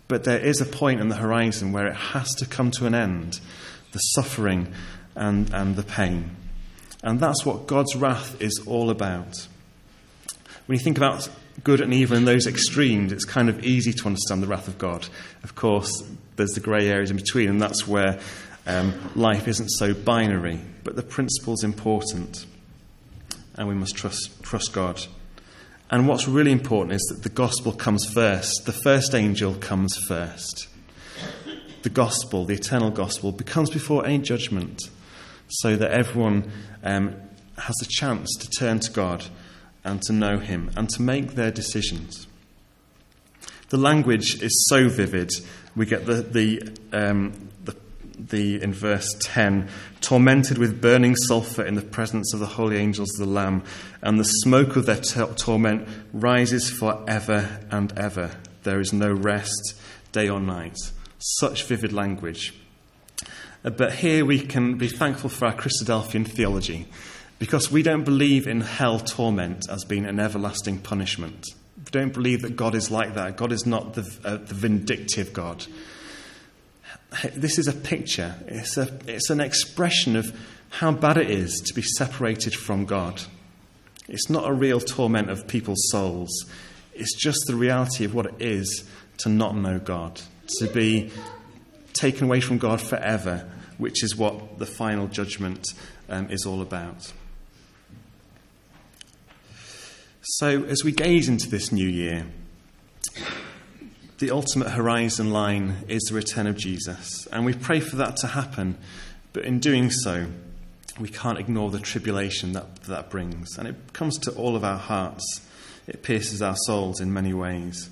But 0.07 0.23
there 0.23 0.39
is 0.39 0.61
a 0.61 0.65
point 0.65 1.01
in 1.01 1.09
the 1.09 1.17
horizon 1.17 1.73
where 1.73 1.87
it 1.87 1.95
has 1.95 2.33
to 2.35 2.45
come 2.45 2.71
to 2.71 2.85
an 2.85 2.95
end 2.95 3.41
the 3.91 3.99
suffering 3.99 4.73
and, 5.15 5.53
and 5.53 5.75
the 5.75 5.83
pain. 5.83 6.35
And 7.03 7.19
that's 7.19 7.45
what 7.45 7.67
God's 7.67 7.95
wrath 7.95 8.41
is 8.41 8.61
all 8.65 8.89
about. 8.89 9.47
When 10.65 10.77
you 10.77 10.83
think 10.83 10.97
about 10.97 11.29
good 11.63 11.81
and 11.81 11.93
evil 11.93 12.17
in 12.17 12.25
those 12.25 12.47
extremes, 12.47 13.11
it's 13.11 13.25
kind 13.25 13.49
of 13.49 13.63
easy 13.63 13.91
to 13.93 14.05
understand 14.05 14.41
the 14.41 14.47
wrath 14.47 14.67
of 14.67 14.77
God. 14.77 15.07
Of 15.43 15.55
course, 15.55 16.03
there's 16.35 16.51
the 16.51 16.61
grey 16.61 16.87
areas 16.87 17.11
in 17.11 17.17
between, 17.17 17.49
and 17.49 17.61
that's 17.61 17.87
where 17.87 18.19
um, 18.65 18.93
life 19.15 19.47
isn't 19.47 19.69
so 19.69 19.93
binary. 19.93 20.59
But 20.83 20.95
the 20.95 21.03
principle's 21.03 21.63
important, 21.63 22.45
and 23.55 23.67
we 23.67 23.75
must 23.75 23.95
trust, 23.95 24.41
trust 24.41 24.73
God. 24.73 25.01
And 25.91 26.07
what's 26.07 26.27
really 26.27 26.51
important 26.51 26.93
is 26.93 27.01
that 27.09 27.23
the 27.23 27.29
gospel 27.29 27.71
comes 27.71 28.05
first. 28.13 28.65
The 28.65 28.71
first 28.71 29.13
angel 29.13 29.53
comes 29.55 29.97
first. 30.07 30.67
The 31.83 31.89
gospel, 31.89 32.45
the 32.45 32.55
eternal 32.55 32.89
gospel, 32.89 33.31
becomes 33.33 33.69
before 33.69 34.05
any 34.05 34.19
judgment, 34.19 34.89
so 35.61 35.75
that 35.75 35.91
everyone 35.91 36.51
um, 36.83 37.15
has 37.57 37.75
a 37.81 37.87
chance 37.87 38.29
to 38.39 38.49
turn 38.49 38.79
to 38.79 38.91
God 38.91 39.25
and 39.83 40.01
to 40.03 40.13
know 40.13 40.39
Him 40.39 40.71
and 40.75 40.89
to 40.89 41.01
make 41.01 41.35
their 41.35 41.51
decisions. 41.51 42.27
The 43.69 43.77
language 43.77 44.41
is 44.41 44.67
so 44.69 44.87
vivid. 44.87 45.31
We 45.75 45.85
get 45.85 46.05
the, 46.05 46.21
the, 46.21 46.61
um, 46.91 47.49
the, 47.63 47.75
the, 48.17 48.61
in 48.61 48.73
verse 48.73 49.15
10, 49.19 49.67
tormented 49.99 50.57
with 50.57 50.81
burning 50.81 51.15
sulfur 51.15 51.65
in 51.65 51.75
the 51.75 51.81
presence 51.81 52.33
of 52.33 52.39
the 52.39 52.45
holy 52.45 52.77
angels 52.77 53.09
of 53.19 53.25
the 53.25 53.33
Lamb, 53.33 53.63
and 54.01 54.19
the 54.19 54.25
smoke 54.25 54.75
of 54.75 54.85
their 54.85 55.01
t- 55.01 55.25
torment 55.37 55.87
rises 56.13 56.69
forever 56.69 57.59
and 57.71 57.91
ever. 57.97 58.37
There 58.61 58.79
is 58.79 58.93
no 58.93 59.11
rest, 59.11 59.75
day 60.11 60.29
or 60.29 60.39
night. 60.39 60.77
Such 61.17 61.63
vivid 61.63 61.93
language. 61.93 62.53
But 63.63 63.93
here 63.93 64.25
we 64.25 64.39
can 64.39 64.77
be 64.77 64.89
thankful 64.89 65.29
for 65.29 65.45
our 65.45 65.53
Christadelphian 65.53 66.27
theology 66.27 66.85
because 67.39 67.71
we 67.71 67.81
don't 67.81 68.03
believe 68.03 68.47
in 68.47 68.61
hell 68.61 68.99
torment 68.99 69.69
as 69.69 69.85
being 69.85 70.05
an 70.05 70.19
everlasting 70.19 70.79
punishment. 70.79 71.45
We 71.77 71.91
don't 71.91 72.13
believe 72.13 72.41
that 72.41 72.55
God 72.55 72.75
is 72.75 72.91
like 72.91 73.15
that. 73.15 73.37
God 73.37 73.51
is 73.51 73.65
not 73.65 73.93
the, 73.93 74.01
uh, 74.25 74.37
the 74.37 74.53
vindictive 74.53 75.31
God. 75.33 75.65
This 77.35 77.57
is 77.57 77.67
a 77.67 77.73
picture, 77.73 78.35
it's, 78.47 78.75
a, 78.75 78.99
it's 79.07 79.29
an 79.29 79.39
expression 79.39 80.15
of 80.15 80.35
how 80.69 80.91
bad 80.91 81.17
it 81.17 81.29
is 81.29 81.61
to 81.67 81.73
be 81.73 81.83
separated 81.83 82.55
from 82.55 82.85
God. 82.85 83.21
It's 84.07 84.29
not 84.29 84.49
a 84.49 84.53
real 84.53 84.79
torment 84.79 85.29
of 85.29 85.47
people's 85.47 85.89
souls, 85.91 86.31
it's 86.93 87.15
just 87.15 87.39
the 87.47 87.55
reality 87.55 88.03
of 88.03 88.13
what 88.13 88.25
it 88.25 88.35
is 88.39 88.83
to 89.19 89.29
not 89.29 89.55
know 89.55 89.79
God, 89.79 90.21
to 90.59 90.67
be 90.67 91.11
taken 91.93 92.25
away 92.25 92.41
from 92.41 92.57
God 92.57 92.81
forever, 92.81 93.49
which 93.77 94.03
is 94.03 94.15
what 94.15 94.59
the 94.59 94.65
final 94.65 95.07
judgment 95.07 95.65
um, 96.09 96.29
is 96.29 96.45
all 96.45 96.61
about. 96.61 97.11
So, 100.21 100.63
as 100.63 100.83
we 100.83 100.91
gaze 100.91 101.27
into 101.27 101.49
this 101.49 101.71
new 101.71 101.87
year, 101.87 102.25
the 104.19 104.31
ultimate 104.31 104.69
horizon 104.69 105.31
line 105.31 105.83
is 105.89 106.01
the 106.03 106.15
return 106.15 106.47
of 106.47 106.55
Jesus. 106.55 107.27
And 107.27 107.45
we 107.45 107.53
pray 107.53 107.81
for 107.81 107.97
that 107.97 108.15
to 108.17 108.27
happen. 108.27 108.77
But 109.33 109.43
in 109.43 109.59
doing 109.59 109.91
so, 109.91 110.27
we 110.99 111.09
can't 111.09 111.39
ignore 111.39 111.71
the 111.71 111.79
tribulation 111.79 112.53
that 112.53 112.83
that 112.83 113.09
brings. 113.09 113.57
And 113.57 113.67
it 113.67 113.75
comes 113.93 114.17
to 114.19 114.31
all 114.31 114.55
of 114.55 114.63
our 114.63 114.77
hearts, 114.77 115.41
it 115.87 116.03
pierces 116.03 116.41
our 116.41 116.55
souls 116.65 117.01
in 117.01 117.11
many 117.11 117.33
ways. 117.33 117.89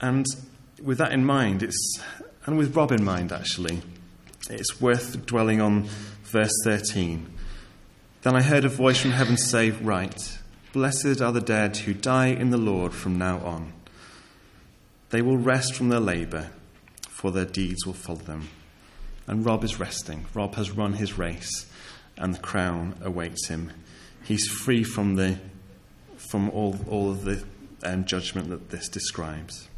And 0.00 0.24
with 0.82 0.98
that 0.98 1.12
in 1.12 1.24
mind, 1.24 1.62
it's, 1.62 2.00
and 2.48 2.58
with 2.58 2.74
Rob 2.74 2.90
in 2.90 3.04
mind 3.04 3.30
actually, 3.30 3.82
it's 4.50 4.80
worth 4.80 5.26
dwelling 5.26 5.60
on 5.60 5.88
verse 6.24 6.52
13 6.64 7.38
then 8.22 8.34
I 8.34 8.42
heard 8.42 8.64
a 8.64 8.68
voice 8.68 9.00
from 9.00 9.12
heaven 9.12 9.36
say, 9.36 9.70
Write, 9.70 10.38
Blessed 10.72 11.20
are 11.22 11.30
the 11.30 11.40
dead 11.40 11.76
who 11.76 11.94
die 11.94 12.26
in 12.26 12.50
the 12.50 12.58
Lord 12.58 12.92
from 12.92 13.16
now 13.16 13.38
on. 13.38 13.72
They 15.10 15.22
will 15.22 15.38
rest 15.38 15.74
from 15.74 15.88
their 15.88 16.00
labour, 16.00 16.50
for 17.08 17.30
their 17.30 17.44
deeds 17.44 17.86
will 17.86 17.94
follow 17.94 18.18
them. 18.18 18.48
And 19.28 19.46
Rob 19.46 19.62
is 19.62 19.78
resting. 19.78 20.26
Rob 20.34 20.56
has 20.56 20.72
run 20.72 20.94
his 20.94 21.16
race, 21.16 21.66
and 22.16 22.34
the 22.34 22.40
crown 22.40 22.96
awaits 23.02 23.46
him. 23.46 23.72
He's 24.24 24.48
free 24.48 24.82
from, 24.82 25.14
the, 25.14 25.38
from 26.16 26.50
all, 26.50 26.76
all 26.88 27.10
of 27.10 27.24
the 27.24 27.44
um, 27.84 28.04
judgment 28.04 28.50
that 28.50 28.70
this 28.70 28.88
describes. 28.88 29.68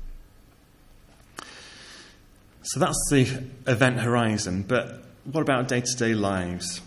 So 2.63 2.81
that's 2.81 3.09
the 3.11 3.23
event 3.67 4.01
horizon, 4.01 4.65
but 4.67 5.03
what 5.25 5.41
about 5.41 5.69
day 5.69 5.81
to 5.81 5.97
day 5.97 6.15
lives? 6.15 6.81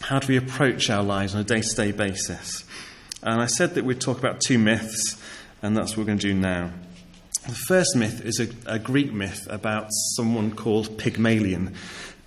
how 0.00 0.18
do 0.18 0.28
we 0.28 0.36
approach 0.36 0.90
our 0.90 1.02
lives 1.02 1.34
on 1.34 1.40
a 1.40 1.44
day 1.44 1.60
to 1.60 1.74
day 1.74 1.92
basis? 1.92 2.64
And 3.22 3.40
I 3.40 3.46
said 3.46 3.74
that 3.74 3.84
we'd 3.84 4.00
talk 4.00 4.18
about 4.18 4.40
two 4.40 4.58
myths, 4.58 5.20
and 5.62 5.76
that's 5.76 5.92
what 5.92 5.98
we're 5.98 6.06
going 6.06 6.18
to 6.18 6.28
do 6.28 6.34
now. 6.34 6.70
The 7.46 7.54
first 7.66 7.96
myth 7.96 8.24
is 8.24 8.40
a, 8.40 8.48
a 8.66 8.78
Greek 8.78 9.12
myth 9.12 9.46
about 9.50 9.88
someone 10.16 10.52
called 10.52 10.98
Pygmalion. 10.98 11.74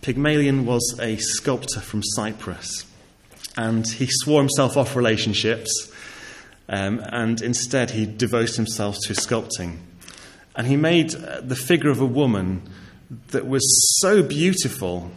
Pygmalion 0.02 0.66
was 0.66 0.98
a 1.02 1.18
sculptor 1.18 1.80
from 1.80 2.02
Cyprus, 2.04 2.86
and 3.58 3.88
he 3.88 4.08
swore 4.10 4.42
himself 4.42 4.78
off 4.78 4.96
relationships, 4.96 5.92
um, 6.68 7.02
and 7.12 7.42
instead 7.42 7.92
he 7.92 8.06
devoted 8.06 8.56
himself 8.56 8.98
to 9.04 9.14
sculpting. 9.14 9.78
And 10.60 10.68
he 10.68 10.76
made 10.76 11.16
uh, 11.16 11.40
the 11.40 11.56
figure 11.56 11.90
of 11.90 12.02
a 12.02 12.06
woman 12.06 12.64
that 13.30 13.48
was 13.48 13.64
so 14.02 14.22
beautiful 14.22 15.10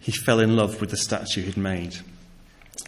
he 0.00 0.10
fell 0.10 0.40
in 0.40 0.56
love 0.56 0.80
with 0.80 0.90
the 0.90 0.96
statue 0.96 1.42
he'd 1.42 1.56
made. 1.56 1.96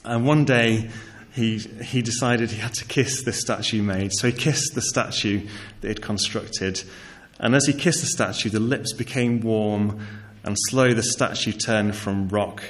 And 0.04 0.26
one 0.26 0.44
day, 0.44 0.90
he, 1.32 1.58
he 1.58 2.02
decided 2.02 2.50
he 2.50 2.58
had 2.58 2.74
to 2.74 2.84
kiss 2.84 3.22
the 3.22 3.32
statue 3.32 3.82
made. 3.82 4.10
So 4.14 4.26
he 4.26 4.32
kissed 4.32 4.74
the 4.74 4.82
statue 4.82 5.46
that 5.80 5.86
he'd 5.86 6.02
constructed. 6.02 6.82
And 7.38 7.54
as 7.54 7.66
he 7.66 7.72
kissed 7.72 8.00
the 8.00 8.08
statue, 8.08 8.50
the 8.50 8.58
lips 8.58 8.92
became 8.92 9.40
warm, 9.40 10.04
and 10.42 10.56
slowly 10.70 10.94
the 10.94 11.04
statue 11.04 11.52
turned 11.52 11.94
from 11.94 12.30
rock 12.30 12.64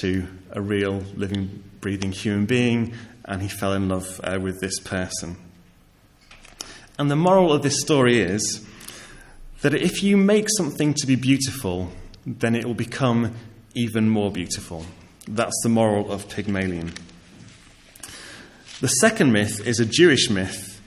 to 0.00 0.28
a 0.52 0.60
real, 0.60 1.02
living, 1.16 1.64
breathing 1.80 2.12
human 2.12 2.46
being, 2.46 2.94
and 3.24 3.42
he 3.42 3.48
fell 3.48 3.72
in 3.72 3.88
love 3.88 4.20
uh, 4.22 4.38
with 4.40 4.60
this 4.60 4.78
person. 4.78 5.38
And 6.98 7.10
the 7.10 7.16
moral 7.16 7.52
of 7.52 7.62
this 7.62 7.80
story 7.80 8.18
is 8.18 8.66
that 9.60 9.72
if 9.72 10.02
you 10.02 10.16
make 10.16 10.46
something 10.56 10.94
to 10.94 11.06
be 11.06 11.14
beautiful, 11.14 11.90
then 12.26 12.56
it 12.56 12.64
will 12.64 12.74
become 12.74 13.34
even 13.74 14.08
more 14.08 14.32
beautiful. 14.32 14.84
That's 15.28 15.58
the 15.62 15.68
moral 15.68 16.10
of 16.10 16.28
Pygmalion. 16.28 16.92
The 18.80 18.88
second 18.88 19.32
myth 19.32 19.66
is 19.66 19.80
a 19.80 19.84
Jewish 19.84 20.30
myth, 20.30 20.80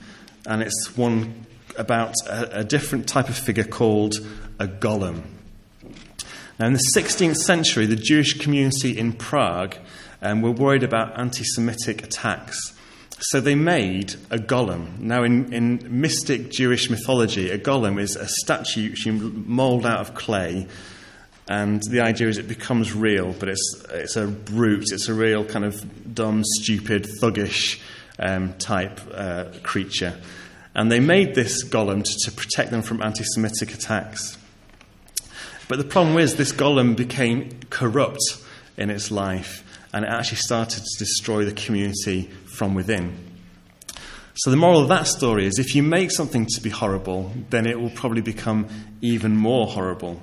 and 0.46 0.62
it's 0.62 0.96
one 0.96 1.46
about 1.78 2.14
a, 2.26 2.60
a 2.60 2.64
different 2.64 3.08
type 3.08 3.28
of 3.28 3.36
figure 3.36 3.64
called 3.64 4.14
a 4.58 4.66
golem. 4.66 5.22
Now, 6.58 6.66
in 6.66 6.74
the 6.74 6.92
16th 6.94 7.36
century, 7.36 7.86
the 7.86 7.96
Jewish 7.96 8.38
community 8.38 8.98
in 8.98 9.14
Prague 9.14 9.76
um, 10.20 10.42
were 10.42 10.52
worried 10.52 10.82
about 10.82 11.18
anti 11.18 11.44
Semitic 11.44 12.04
attacks. 12.04 12.58
So 13.26 13.40
they 13.40 13.54
made 13.54 14.14
a 14.30 14.38
golem. 14.38 14.98
Now, 14.98 15.22
in, 15.22 15.52
in 15.52 15.86
mystic 15.88 16.50
Jewish 16.50 16.90
mythology, 16.90 17.50
a 17.50 17.58
golem 17.58 18.00
is 18.00 18.16
a 18.16 18.26
statue 18.26 18.90
which 18.90 19.06
you 19.06 19.12
mould 19.12 19.86
out 19.86 20.00
of 20.00 20.14
clay, 20.14 20.66
and 21.48 21.80
the 21.88 22.00
idea 22.00 22.28
is 22.28 22.38
it 22.38 22.48
becomes 22.48 22.92
real, 22.92 23.32
but 23.32 23.48
it's, 23.48 23.84
it's 23.90 24.16
a 24.16 24.26
brute, 24.26 24.86
it's 24.90 25.08
a 25.08 25.14
real 25.14 25.44
kind 25.44 25.64
of 25.64 26.14
dumb, 26.14 26.42
stupid, 26.44 27.06
thuggish 27.20 27.80
um, 28.18 28.54
type 28.54 29.00
uh, 29.14 29.44
creature. 29.62 30.18
And 30.74 30.90
they 30.90 31.00
made 31.00 31.36
this 31.36 31.64
golem 31.64 32.02
to, 32.02 32.30
to 32.30 32.32
protect 32.32 32.72
them 32.72 32.82
from 32.82 33.00
anti 33.02 33.22
Semitic 33.22 33.72
attacks. 33.72 34.36
But 35.68 35.78
the 35.78 35.84
problem 35.84 36.18
is, 36.18 36.34
this 36.34 36.52
golem 36.52 36.96
became 36.96 37.50
corrupt 37.70 38.22
in 38.76 38.90
its 38.90 39.12
life, 39.12 39.62
and 39.92 40.04
it 40.04 40.08
actually 40.08 40.38
started 40.38 40.82
to 40.82 40.98
destroy 40.98 41.44
the 41.44 41.52
community 41.52 42.28
from 42.52 42.74
within. 42.74 43.16
So, 44.34 44.50
the 44.50 44.56
moral 44.56 44.80
of 44.80 44.88
that 44.88 45.06
story 45.06 45.46
is 45.46 45.58
if 45.58 45.74
you 45.74 45.82
make 45.82 46.10
something 46.10 46.46
to 46.54 46.60
be 46.62 46.70
horrible, 46.70 47.32
then 47.50 47.66
it 47.66 47.78
will 47.78 47.90
probably 47.90 48.22
become 48.22 48.66
even 49.02 49.36
more 49.36 49.66
horrible. 49.66 50.20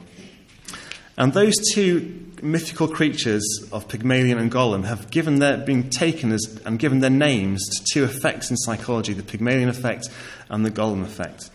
And 1.16 1.34
those 1.34 1.54
two 1.74 2.32
mythical 2.42 2.88
creatures 2.88 3.44
of 3.72 3.88
Pygmalion 3.88 4.38
and 4.40 4.52
Golem 4.52 4.86
have 4.86 5.12
given 5.12 5.40
their, 5.40 5.58
been 5.58 5.90
taken 5.90 6.32
as, 6.32 6.62
and 6.66 6.80
given 6.80 7.02
their 7.02 7.10
names 7.10 7.68
to 7.68 7.84
two 7.94 8.04
effects 8.06 8.50
in 8.50 8.58
psychology 8.58 9.14
the 9.14 9.22
Pygmalion 9.22 9.70
effect 9.70 10.08
and 10.50 10.66
the 10.66 10.72
Golem 10.72 11.04
effect. 11.04 11.50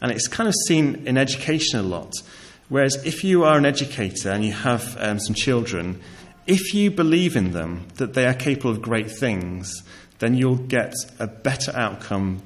And 0.00 0.12
it's 0.12 0.28
kind 0.28 0.48
of 0.48 0.54
seen 0.66 1.06
in 1.06 1.18
education 1.18 1.80
a 1.80 1.82
lot. 1.82 2.12
Whereas 2.68 2.94
if 3.04 3.24
you 3.24 3.44
are 3.44 3.58
an 3.58 3.66
educator 3.66 4.30
and 4.30 4.44
you 4.44 4.52
have 4.52 4.96
um, 5.00 5.18
some 5.18 5.34
children, 5.34 6.00
if 6.46 6.72
you 6.72 6.90
believe 6.90 7.34
in 7.34 7.52
them 7.52 7.86
that 7.96 8.14
they 8.14 8.26
are 8.26 8.34
capable 8.34 8.70
of 8.70 8.80
great 8.80 9.10
things, 9.10 9.82
then 10.18 10.34
you'll 10.34 10.56
get 10.56 10.94
a 11.18 11.26
better 11.26 11.72
outcome 11.74 12.42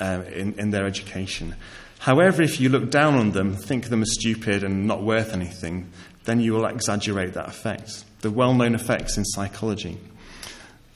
uh, 0.00 0.22
in, 0.32 0.54
in 0.54 0.70
their 0.70 0.86
education. 0.86 1.54
However, 1.98 2.42
if 2.42 2.60
you 2.60 2.68
look 2.68 2.90
down 2.90 3.14
on 3.14 3.32
them, 3.32 3.56
think 3.56 3.88
them 3.88 4.02
as 4.02 4.12
stupid 4.12 4.62
and 4.62 4.86
not 4.86 5.02
worth 5.02 5.32
anything, 5.32 5.90
then 6.24 6.40
you 6.40 6.52
will 6.52 6.66
exaggerate 6.66 7.34
that 7.34 7.48
effect. 7.48 8.04
The 8.20 8.30
well 8.30 8.54
known 8.54 8.74
effects 8.74 9.16
in 9.16 9.24
psychology. 9.24 9.98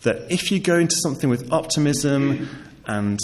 That 0.03 0.31
if 0.31 0.51
you 0.51 0.61
go 0.61 0.79
into 0.79 0.97
something 0.97 1.31
with 1.31 1.53
optimism 1.53 2.49
and, 2.87 3.19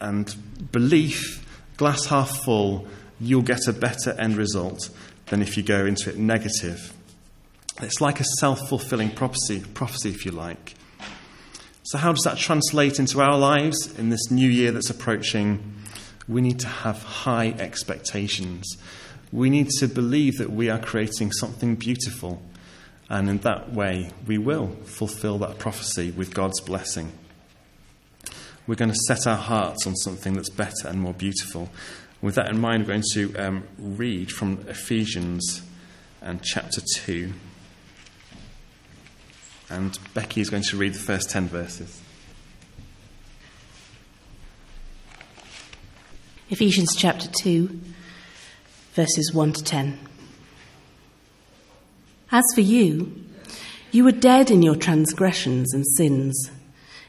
and 0.00 0.34
belief, 0.72 1.44
glass 1.76 2.06
half 2.06 2.44
full, 2.44 2.86
you'll 3.20 3.42
get 3.42 3.68
a 3.68 3.72
better 3.72 4.12
end 4.18 4.36
result 4.36 4.90
than 5.26 5.42
if 5.42 5.56
you 5.56 5.62
go 5.62 5.86
into 5.86 6.10
it 6.10 6.18
negative. 6.18 6.92
It's 7.82 8.00
like 8.00 8.20
a 8.20 8.24
self 8.38 8.68
fulfilling 8.68 9.10
prophecy, 9.10 9.62
prophecy, 9.74 10.10
if 10.10 10.24
you 10.24 10.32
like. 10.32 10.74
So, 11.84 11.98
how 11.98 12.12
does 12.12 12.24
that 12.24 12.38
translate 12.38 12.98
into 12.98 13.20
our 13.20 13.36
lives 13.36 13.98
in 13.98 14.08
this 14.08 14.30
new 14.30 14.48
year 14.48 14.72
that's 14.72 14.88
approaching? 14.88 15.74
We 16.26 16.40
need 16.40 16.60
to 16.60 16.66
have 16.66 17.02
high 17.02 17.54
expectations. 17.58 18.78
We 19.30 19.50
need 19.50 19.68
to 19.80 19.86
believe 19.86 20.38
that 20.38 20.50
we 20.50 20.70
are 20.70 20.78
creating 20.78 21.32
something 21.32 21.74
beautiful. 21.74 22.40
And 23.10 23.28
in 23.28 23.38
that 23.38 23.74
way, 23.74 24.12
we 24.26 24.38
will 24.38 24.68
fulfill 24.84 25.36
that 25.38 25.58
prophecy 25.58 26.10
with 26.10 26.32
God's 26.32 26.62
blessing. 26.62 27.12
We're 28.66 28.76
going 28.76 28.92
to 28.92 29.00
set 29.06 29.26
our 29.26 29.36
hearts 29.36 29.86
on 29.86 29.94
something 29.96 30.32
that's 30.32 30.48
better 30.48 30.88
and 30.88 30.98
more 30.98 31.12
beautiful. 31.12 31.68
With 32.22 32.36
that 32.36 32.48
in 32.48 32.58
mind, 32.58 32.84
we're 32.84 32.94
going 32.94 33.04
to 33.12 33.36
um, 33.36 33.64
read 33.78 34.32
from 34.32 34.64
Ephesians 34.68 35.60
and 36.22 36.42
chapter 36.42 36.80
2. 36.94 37.30
And 39.70 39.98
Becky 40.12 40.40
is 40.40 40.50
going 40.50 40.62
to 40.64 40.76
read 40.76 40.94
the 40.94 40.98
first 40.98 41.30
10 41.30 41.48
verses. 41.48 42.00
Ephesians 46.50 46.94
chapter 46.94 47.28
2, 47.40 47.80
verses 48.92 49.32
1 49.32 49.52
to 49.54 49.64
10. 49.64 49.98
As 52.30 52.44
for 52.54 52.60
you, 52.60 53.12
you 53.90 54.04
were 54.04 54.12
dead 54.12 54.50
in 54.50 54.62
your 54.62 54.76
transgressions 54.76 55.72
and 55.72 55.86
sins, 55.96 56.50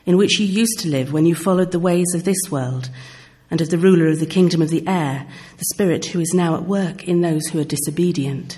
in 0.06 0.18
which 0.18 0.39
you 0.39 0.46
used 0.46 0.80
to 0.80 0.88
live 0.88 1.12
when 1.12 1.26
you 1.26 1.36
followed 1.36 1.72
the 1.72 1.80
ways 1.80 2.13
of 2.13 2.24
this 2.24 2.50
world 2.50 2.89
and 3.52 3.60
of 3.60 3.70
the 3.70 3.78
ruler 3.78 4.08
of 4.08 4.20
the 4.20 4.26
kingdom 4.26 4.62
of 4.62 4.70
the 4.70 4.88
air, 4.88 5.28
the 5.58 5.65
Spirit 5.74 6.06
who 6.06 6.20
is 6.20 6.34
now 6.34 6.56
at 6.56 6.63
work 6.63 7.08
in 7.08 7.22
those 7.22 7.46
who 7.48 7.60
are 7.60 7.65
disobedient. 7.65 8.58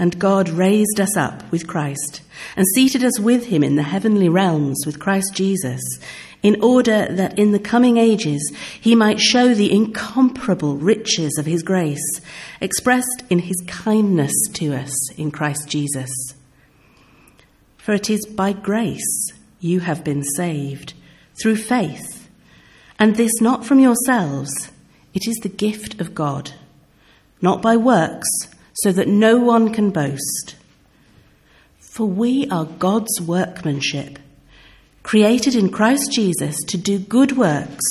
And 0.00 0.18
God 0.18 0.48
raised 0.48 0.98
us 0.98 1.14
up 1.14 1.48
with 1.52 1.66
Christ 1.66 2.22
and 2.56 2.66
seated 2.74 3.04
us 3.04 3.20
with 3.20 3.46
him 3.46 3.62
in 3.62 3.76
the 3.76 3.82
heavenly 3.82 4.30
realms 4.30 4.82
with 4.86 4.98
Christ 4.98 5.34
Jesus 5.34 5.82
in 6.42 6.62
order 6.62 7.06
that 7.10 7.38
in 7.38 7.52
the 7.52 7.58
coming 7.58 7.98
ages 7.98 8.50
he 8.80 8.94
might 8.94 9.20
show 9.20 9.52
the 9.52 9.70
incomparable 9.70 10.76
riches 10.76 11.36
of 11.38 11.44
his 11.44 11.62
grace, 11.62 12.20
expressed 12.62 13.24
in 13.28 13.40
his 13.40 13.62
kindness 13.66 14.32
to 14.54 14.74
us 14.74 15.12
in 15.18 15.30
Christ 15.30 15.68
Jesus. 15.68 16.10
For 17.76 17.92
it 17.92 18.08
is 18.08 18.24
by 18.24 18.54
grace 18.54 19.34
you 19.60 19.80
have 19.80 20.02
been 20.02 20.22
saved, 20.22 20.94
through 21.42 21.56
faith, 21.56 22.28
and 22.98 23.16
this 23.16 23.40
not 23.40 23.66
from 23.66 23.78
yourselves, 23.78 24.70
it 25.12 25.28
is 25.28 25.36
the 25.42 25.50
gift 25.50 26.00
of 26.00 26.14
God, 26.14 26.52
not 27.42 27.60
by 27.60 27.76
works, 27.76 28.28
so 28.82 28.92
that 28.92 29.08
no 29.08 29.38
one 29.38 29.72
can 29.72 29.90
boast. 29.90 30.56
For 31.78 32.06
we 32.06 32.48
are 32.50 32.64
God's 32.64 33.20
workmanship 33.20 34.18
created 35.02 35.54
in 35.54 35.70
Christ 35.70 36.12
Jesus 36.12 36.56
to 36.68 36.76
do 36.76 36.98
good 36.98 37.36
works 37.36 37.84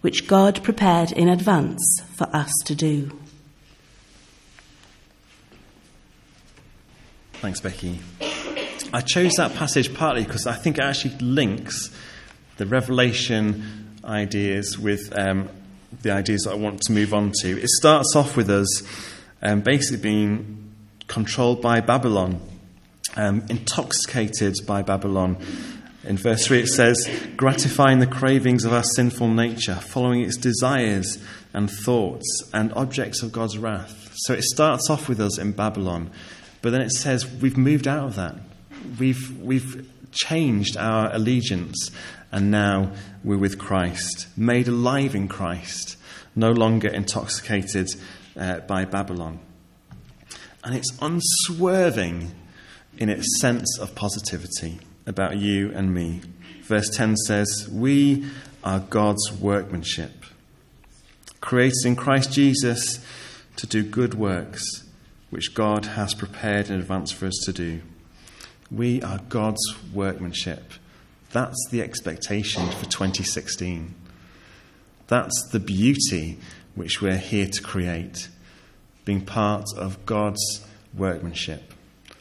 which 0.00 0.26
God 0.26 0.62
prepared 0.62 1.12
in 1.12 1.28
advance 1.28 1.82
for 2.14 2.28
us 2.34 2.50
to 2.64 2.74
do. 2.74 3.10
Thanks, 7.34 7.60
Becky. 7.60 8.00
I 8.92 9.00
chose 9.00 9.32
that 9.34 9.54
passage 9.54 9.94
partly 9.94 10.24
because 10.24 10.46
I 10.46 10.54
think 10.54 10.78
it 10.78 10.84
actually 10.84 11.16
links 11.18 11.90
the 12.56 12.66
revelation 12.66 13.98
ideas 14.04 14.78
with 14.78 15.12
um, 15.16 15.48
the 16.02 16.12
ideas 16.12 16.42
that 16.42 16.52
I 16.52 16.56
want 16.56 16.80
to 16.82 16.92
move 16.92 17.12
on 17.12 17.32
to. 17.42 17.60
It 17.60 17.68
starts 17.68 18.14
off 18.16 18.36
with 18.36 18.48
us 18.48 18.82
um, 19.46 19.60
basically 19.60 20.02
being 20.02 20.74
controlled 21.06 21.62
by 21.62 21.80
Babylon, 21.80 22.40
um, 23.14 23.44
intoxicated 23.48 24.56
by 24.66 24.82
Babylon. 24.82 25.36
In 26.02 26.16
verse 26.16 26.46
3, 26.46 26.60
it 26.60 26.66
says, 26.66 27.08
gratifying 27.36 28.00
the 28.00 28.08
cravings 28.08 28.64
of 28.64 28.72
our 28.72 28.82
sinful 28.82 29.28
nature, 29.28 29.76
following 29.76 30.22
its 30.22 30.36
desires 30.36 31.22
and 31.52 31.70
thoughts 31.70 32.50
and 32.52 32.72
objects 32.72 33.22
of 33.22 33.30
God's 33.30 33.56
wrath. 33.56 34.12
So 34.16 34.34
it 34.34 34.42
starts 34.42 34.90
off 34.90 35.08
with 35.08 35.20
us 35.20 35.38
in 35.38 35.52
Babylon, 35.52 36.10
but 36.60 36.70
then 36.70 36.80
it 36.80 36.90
says 36.90 37.24
we've 37.40 37.56
moved 37.56 37.86
out 37.86 38.04
of 38.04 38.16
that. 38.16 38.34
We've, 38.98 39.38
we've 39.40 39.88
changed 40.10 40.76
our 40.76 41.12
allegiance, 41.14 41.92
and 42.32 42.50
now 42.50 42.92
we're 43.22 43.38
with 43.38 43.58
Christ, 43.58 44.26
made 44.36 44.66
alive 44.66 45.14
in 45.14 45.28
Christ, 45.28 45.96
no 46.34 46.50
longer 46.50 46.88
intoxicated 46.88 47.88
uh, 48.36 48.60
by 48.60 48.84
Babylon. 48.84 49.40
And 50.64 50.74
it's 50.74 50.96
unswerving 51.00 52.32
in 52.98 53.08
its 53.08 53.40
sense 53.40 53.78
of 53.78 53.94
positivity 53.94 54.80
about 55.06 55.36
you 55.36 55.72
and 55.72 55.94
me. 55.94 56.22
Verse 56.62 56.88
10 56.90 57.16
says, 57.16 57.68
We 57.70 58.26
are 58.64 58.80
God's 58.80 59.32
workmanship. 59.32 60.24
created 61.40 61.84
in 61.84 61.94
Christ 61.94 62.32
Jesus 62.32 63.04
to 63.54 63.66
do 63.66 63.84
good 63.84 64.14
works, 64.14 64.84
which 65.30 65.54
God 65.54 65.86
has 65.86 66.14
prepared 66.14 66.68
in 66.68 66.80
advance 66.80 67.12
for 67.12 67.26
us 67.26 67.40
to 67.44 67.52
do. 67.52 67.82
We 68.70 69.00
are 69.02 69.20
God's 69.28 69.62
workmanship. 69.92 70.72
That's 71.30 71.68
the 71.70 71.82
expectation 71.82 72.68
for 72.70 72.86
2016. 72.86 73.94
That's 75.06 75.48
the 75.52 75.60
beauty 75.60 76.38
which 76.76 77.02
we're 77.02 77.16
here 77.16 77.48
to 77.48 77.62
create, 77.62 78.28
being 79.04 79.22
part 79.22 79.64
of 79.76 80.06
God's 80.06 80.64
workmanship. 80.96 81.72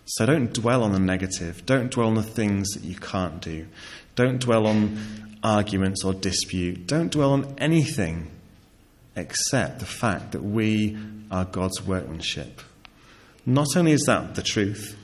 So 0.05 0.25
don't 0.25 0.51
dwell 0.53 0.83
on 0.83 0.93
the 0.93 0.99
negative. 0.99 1.65
Don't 1.65 1.91
dwell 1.91 2.07
on 2.07 2.15
the 2.15 2.23
things 2.23 2.69
that 2.71 2.83
you 2.83 2.95
can't 2.95 3.41
do. 3.41 3.67
Don't 4.15 4.39
dwell 4.39 4.65
on 4.65 4.97
arguments 5.43 6.03
or 6.03 6.13
dispute. 6.13 6.87
Don't 6.87 7.11
dwell 7.11 7.33
on 7.33 7.55
anything 7.57 8.31
except 9.15 9.79
the 9.79 9.85
fact 9.85 10.31
that 10.31 10.43
we 10.43 10.97
are 11.31 11.45
God's 11.45 11.81
workmanship. 11.85 12.61
Not 13.45 13.67
only 13.75 13.91
is 13.91 14.03
that 14.07 14.35
the 14.35 14.41
truth, 14.41 14.97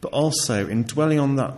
but 0.00 0.12
also 0.12 0.66
in 0.66 0.84
dwelling 0.84 1.20
on 1.20 1.36
that 1.36 1.54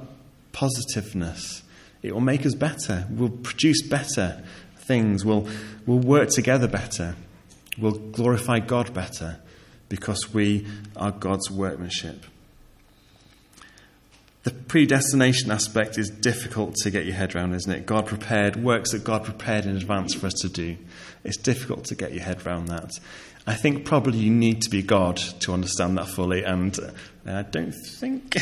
positiveness, 0.53 1.62
it 2.03 2.12
will 2.12 2.20
make 2.20 2.46
us 2.46 2.55
better. 2.55 3.07
We'll 3.11 3.31
produce 3.31 3.87
better 3.87 4.42
things. 4.79 5.24
We'll, 5.24 5.48
we'll 5.87 5.98
work 5.98 6.31
together 6.31 6.68
better. 6.68 7.16
We'll 7.81 7.93
glorify 7.93 8.61
God 8.61 8.93
better 8.93 9.38
because 9.88 10.33
we 10.33 10.67
are 10.97 11.11
God's 11.11 11.51
workmanship. 11.51 12.25
The 14.45 14.51
predestination 14.51 15.51
aspect 15.51 15.99
is 15.99 16.09
difficult 16.09 16.75
to 16.77 16.91
get 16.91 17.05
your 17.05 17.14
head 17.14 17.35
around, 17.35 17.55
isn't 17.55 17.71
it? 17.71 17.87
God 17.87 18.07
prepared, 18.07 18.57
works 18.57 18.93
that 18.93 19.05
God 19.05 19.25
prepared 19.25 19.67
in 19.67 19.77
advance 19.77 20.14
for 20.14 20.27
us 20.27 20.35
to 20.41 20.49
do. 20.49 20.77
It's 21.25 21.37
difficult 21.37 21.85
to 21.87 21.95
get 21.95 22.14
your 22.14 22.23
head 22.23 22.47
around 22.47 22.69
that. 22.69 22.93
I 23.47 23.55
think 23.55 23.85
probably 23.85 24.19
you 24.19 24.31
need 24.31 24.62
to 24.62 24.71
be 24.71 24.83
God 24.83 25.17
to 25.41 25.53
understand 25.53 25.99
that 25.99 26.09
fully, 26.09 26.45
and 26.45 26.79
uh, 26.79 26.91
I 27.27 27.43
don't 27.43 27.73
think. 27.73 28.31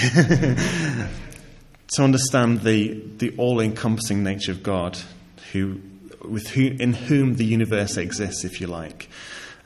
to 1.89 2.03
understand 2.03 2.63
the, 2.63 3.03
the 3.19 3.35
all 3.37 3.61
encompassing 3.61 4.23
nature 4.23 4.53
of 4.53 4.63
God, 4.63 4.99
who, 5.53 5.81
with 6.25 6.49
who, 6.49 6.77
in 6.79 6.93
whom 6.93 7.35
the 7.35 7.45
universe 7.45 7.97
exists, 7.97 8.45
if 8.45 8.61
you 8.61 8.67
like. 8.67 9.09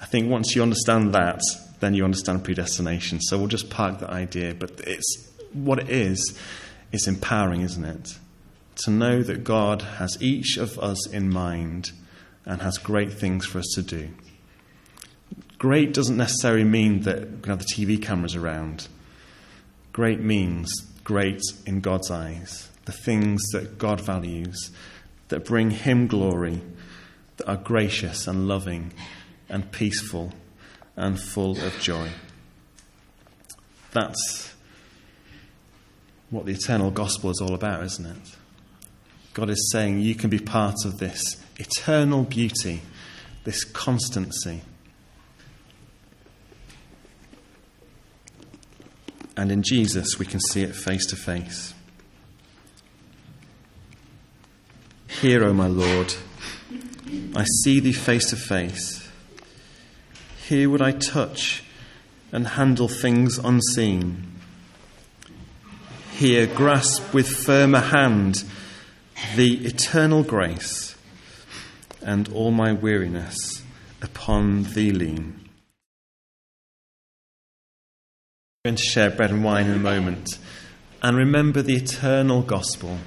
I 0.01 0.07
think 0.07 0.31
once 0.31 0.55
you 0.55 0.63
understand 0.63 1.15
that, 1.15 1.41
then 1.81 1.95
you 1.95 2.05
understand 2.05 2.45
predestination. 2.45 3.21
So 3.21 3.39
we'll 3.39 3.49
just 3.49 3.71
park 3.71 4.01
that 4.01 4.11
idea, 4.11 4.55
but 4.55 4.81
it's 4.87 5.29
what 5.53 5.79
it 5.79 5.91
is, 5.91 6.39
it's 6.93 7.07
empowering, 7.07 7.63
isn't 7.63 7.85
it? 7.85 8.19
To 8.85 8.91
know 8.91 9.23
that 9.23 9.45
God 9.45 9.83
has 9.83 10.17
each 10.23 10.57
of 10.57 10.79
us 10.79 11.09
in 11.09 11.31
mind 11.31 11.93
and 12.47 12.63
has 12.63 12.79
great 12.79 13.13
things 13.13 13.47
for 13.47 13.59
us 13.59 13.69
to 13.75 13.83
do. 13.83 14.09
Great 15.59 15.93
doesn't 15.93 16.17
necessarily 16.17 16.65
mean 16.65 17.03
that 17.03 17.31
we 17.31 17.41
can 17.43 17.51
have 17.51 17.59
the 17.59 17.65
TV 17.67 18.01
cameras 18.01 18.35
around. 18.35 18.89
Great 19.93 20.21
means 20.21 20.73
great 21.05 21.43
in 21.67 21.81
God's 21.81 22.11
eyes. 22.11 22.69
The 22.87 22.93
things 22.93 23.43
that 23.53 23.77
God 23.79 24.01
values, 24.01 24.71
that 25.31 25.45
bring 25.45 25.71
Him 25.71 26.07
glory, 26.07 26.61
that 27.39 27.49
are 27.49 27.57
gracious 27.57 28.27
and 28.27 28.47
loving 28.47 28.93
and 29.49 29.73
peaceful 29.73 30.33
and 30.95 31.19
full 31.19 31.53
of 31.65 31.77
joy. 31.81 32.11
That's 33.93 34.55
what 36.31 36.47
the 36.47 36.53
eternal 36.53 36.91
gospel 36.91 37.31
is 37.31 37.41
all 37.41 37.55
about, 37.55 37.83
isn't 37.85 38.07
it? 38.07 38.37
God 39.33 39.51
is 39.51 39.71
saying 39.73 40.01
you 40.01 40.15
can 40.15 40.31
be 40.31 40.39
part 40.39 40.77
of 40.85 40.99
this 40.99 41.43
eternal 41.57 42.25
beauty, 42.25 42.83
this 43.45 43.65
constancy. 43.65 44.63
And 49.37 49.51
in 49.51 49.63
Jesus, 49.63 50.19
we 50.19 50.27
can 50.27 50.41
see 50.41 50.63
it 50.63 50.75
face 50.75 51.07
to 51.07 51.17
face. 51.17 51.73
Here, 55.19 55.45
O 55.45 55.53
my 55.53 55.67
Lord, 55.67 56.15
I 57.35 57.45
see 57.63 57.81
thee 57.81 57.93
face 57.93 58.31
to 58.31 58.37
face. 58.37 59.09
Here 60.47 60.71
would 60.71 60.83
I 60.83 60.93
touch 60.93 61.65
and 62.33 62.47
handle 62.47 62.89
things 62.89 63.39
unseen 63.39 64.31
here 66.21 66.47
grasp 66.47 67.15
with 67.15 67.27
firmer 67.27 67.81
hand 67.81 68.45
the 69.37 69.65
eternal 69.67 70.23
grace 70.23 70.95
and 72.03 72.31
all 72.31 72.51
my 72.51 72.75
weariness 72.75 73.63
upon 74.03 74.65
thee 74.65 74.93
lean. 74.93 75.49
I'm 78.63 78.73
going 78.73 78.77
to 78.77 78.83
share 78.83 79.09
bread 79.09 79.31
and 79.31 79.43
wine 79.43 79.69
in 79.69 79.77
a 79.77 79.79
moment. 79.79 80.37
And 81.03 81.17
remember 81.17 81.63
the 81.63 81.77
eternal 81.77 82.43
gospel. 82.43 82.99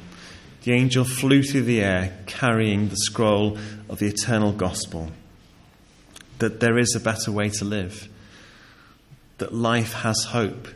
The 0.63 0.73
angel 0.73 1.03
flew 1.05 1.43
through 1.43 1.63
the 1.63 1.81
air 1.81 2.17
carrying 2.25 2.89
the 2.89 2.95
scroll 2.95 3.57
of 3.89 3.99
the 3.99 4.07
eternal 4.07 4.51
gospel. 4.51 5.11
That 6.39 6.59
there 6.59 6.77
is 6.77 6.95
a 6.95 6.99
better 6.99 7.31
way 7.31 7.49
to 7.49 7.65
live. 7.65 8.09
That 9.37 9.53
life 9.53 9.93
has 9.93 10.25
hope 10.25 10.67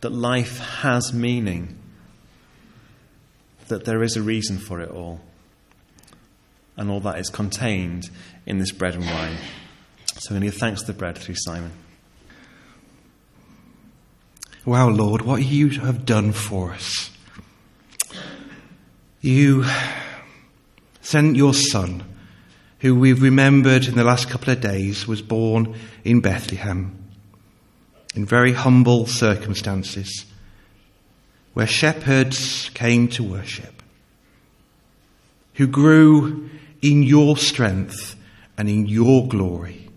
that 0.00 0.12
life 0.12 0.58
has 0.58 1.12
meaning, 1.12 1.76
that 3.68 3.84
there 3.84 4.02
is 4.02 4.16
a 4.16 4.22
reason 4.22 4.58
for 4.58 4.80
it 4.80 4.90
all. 4.90 5.20
And 6.76 6.90
all 6.90 7.00
that 7.00 7.18
is 7.18 7.28
contained 7.28 8.08
in 8.46 8.58
this 8.58 8.70
bread 8.70 8.94
and 8.94 9.04
wine. 9.04 9.36
So 10.18 10.34
to 10.34 10.40
give 10.40 10.54
thanks 10.54 10.82
to 10.82 10.86
the 10.86 10.92
bread 10.92 11.18
through 11.18 11.34
Simon. 11.36 11.72
Wow, 14.64 14.88
Lord, 14.88 15.22
what 15.22 15.42
you 15.42 15.70
have 15.70 16.06
done 16.06 16.32
for 16.32 16.72
us. 16.72 17.10
You 19.20 19.64
sent 21.00 21.36
your 21.36 21.54
Son, 21.54 22.04
who 22.80 22.94
we've 22.94 23.20
remembered 23.22 23.86
in 23.86 23.96
the 23.96 24.04
last 24.04 24.30
couple 24.30 24.52
of 24.52 24.60
days 24.60 25.08
was 25.08 25.22
born 25.22 25.74
in 26.04 26.20
Bethlehem 26.20 26.94
in 28.14 28.24
very 28.24 28.52
humble 28.52 29.06
circumstances 29.06 30.24
where 31.54 31.66
shepherds 31.66 32.70
came 32.74 33.08
to 33.08 33.24
worship, 33.24 33.82
who 35.54 35.66
grew 35.66 36.48
in 36.80 37.02
your 37.02 37.36
strength 37.36 38.14
and 38.56 38.68
in 38.68 38.86
your 38.86 39.26
glory, 39.26 39.88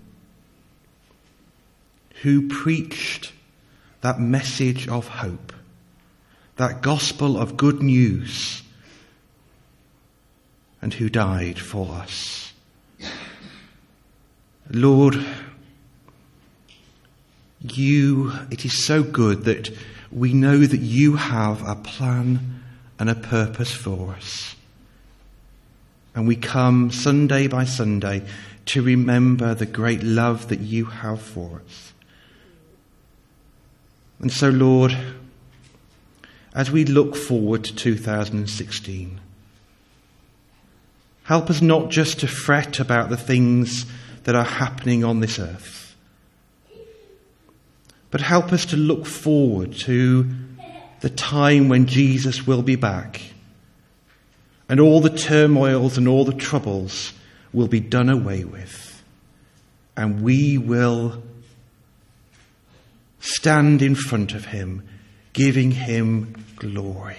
who 2.21 2.47
preached 2.47 3.31
that 4.01 4.19
message 4.19 4.87
of 4.87 5.07
hope, 5.07 5.53
that 6.57 6.81
gospel 6.81 7.39
of 7.39 7.57
good 7.57 7.81
news, 7.81 8.63
and 10.81 10.93
who 10.93 11.09
died 11.09 11.59
for 11.59 11.87
us. 11.89 12.53
Lord, 14.69 15.15
you, 17.59 18.31
it 18.49 18.65
is 18.65 18.83
so 18.83 19.03
good 19.03 19.43
that 19.43 19.69
we 20.11 20.33
know 20.33 20.59
that 20.59 20.79
you 20.79 21.15
have 21.15 21.67
a 21.67 21.75
plan 21.75 22.63
and 22.97 23.09
a 23.09 23.15
purpose 23.15 23.71
for 23.71 24.13
us. 24.13 24.55
And 26.15 26.27
we 26.27 26.35
come 26.35 26.91
Sunday 26.91 27.47
by 27.47 27.65
Sunday 27.65 28.23
to 28.67 28.81
remember 28.81 29.53
the 29.53 29.65
great 29.65 30.03
love 30.03 30.49
that 30.49 30.59
you 30.59 30.85
have 30.85 31.21
for 31.21 31.61
us. 31.65 31.93
And 34.19 34.31
so, 34.31 34.49
Lord, 34.49 34.95
as 36.53 36.69
we 36.69 36.85
look 36.85 37.15
forward 37.15 37.63
to 37.63 37.75
2016, 37.75 39.19
help 41.23 41.49
us 41.49 41.61
not 41.61 41.89
just 41.89 42.19
to 42.19 42.27
fret 42.27 42.79
about 42.79 43.09
the 43.09 43.17
things 43.17 43.85
that 44.23 44.35
are 44.35 44.43
happening 44.43 45.03
on 45.03 45.19
this 45.19 45.39
earth 45.39 45.95
but 48.09 48.21
help 48.21 48.51
us 48.51 48.65
to 48.65 48.77
look 48.77 49.05
forward 49.05 49.73
to 49.73 50.29
the 50.99 51.09
time 51.09 51.69
when 51.69 51.87
Jesus 51.87 52.45
will 52.45 52.61
be 52.61 52.75
back 52.75 53.21
and 54.69 54.79
all 54.79 55.01
the 55.01 55.09
turmoils 55.09 55.97
and 55.97 56.07
all 56.07 56.25
the 56.25 56.33
troubles 56.33 57.13
will 57.53 57.67
be 57.67 57.79
done 57.79 58.09
away 58.09 58.43
with 58.43 59.03
and 59.97 60.21
we 60.21 60.57
will 60.57 61.21
stand 63.19 63.81
in 63.81 63.95
front 63.95 64.33
of 64.33 64.45
him 64.45 64.87
giving 65.33 65.71
him 65.71 66.35
glory. 66.57 67.17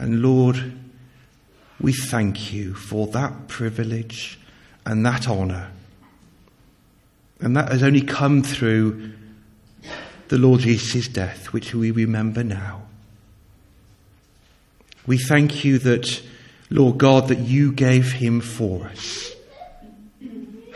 And 0.00 0.22
Lord, 0.22 0.72
we 1.80 1.92
thank 1.92 2.52
you 2.52 2.74
for 2.74 3.06
that 3.08 3.46
privilege 3.46 4.40
and 4.84 5.06
that 5.06 5.28
honour 5.28 5.70
and 7.40 7.56
that 7.56 7.70
has 7.72 7.82
only 7.82 8.02
come 8.02 8.42
through 8.42 9.12
the 10.28 10.38
Lord 10.38 10.60
Jesus' 10.60 11.08
death, 11.08 11.52
which 11.52 11.74
we 11.74 11.90
remember 11.90 12.44
now. 12.44 12.82
We 15.06 15.18
thank 15.18 15.64
you 15.64 15.78
that, 15.78 16.22
Lord 16.68 16.98
God, 16.98 17.28
that 17.28 17.38
you 17.38 17.72
gave 17.72 18.12
him 18.12 18.40
for 18.40 18.86
us. 18.86 19.34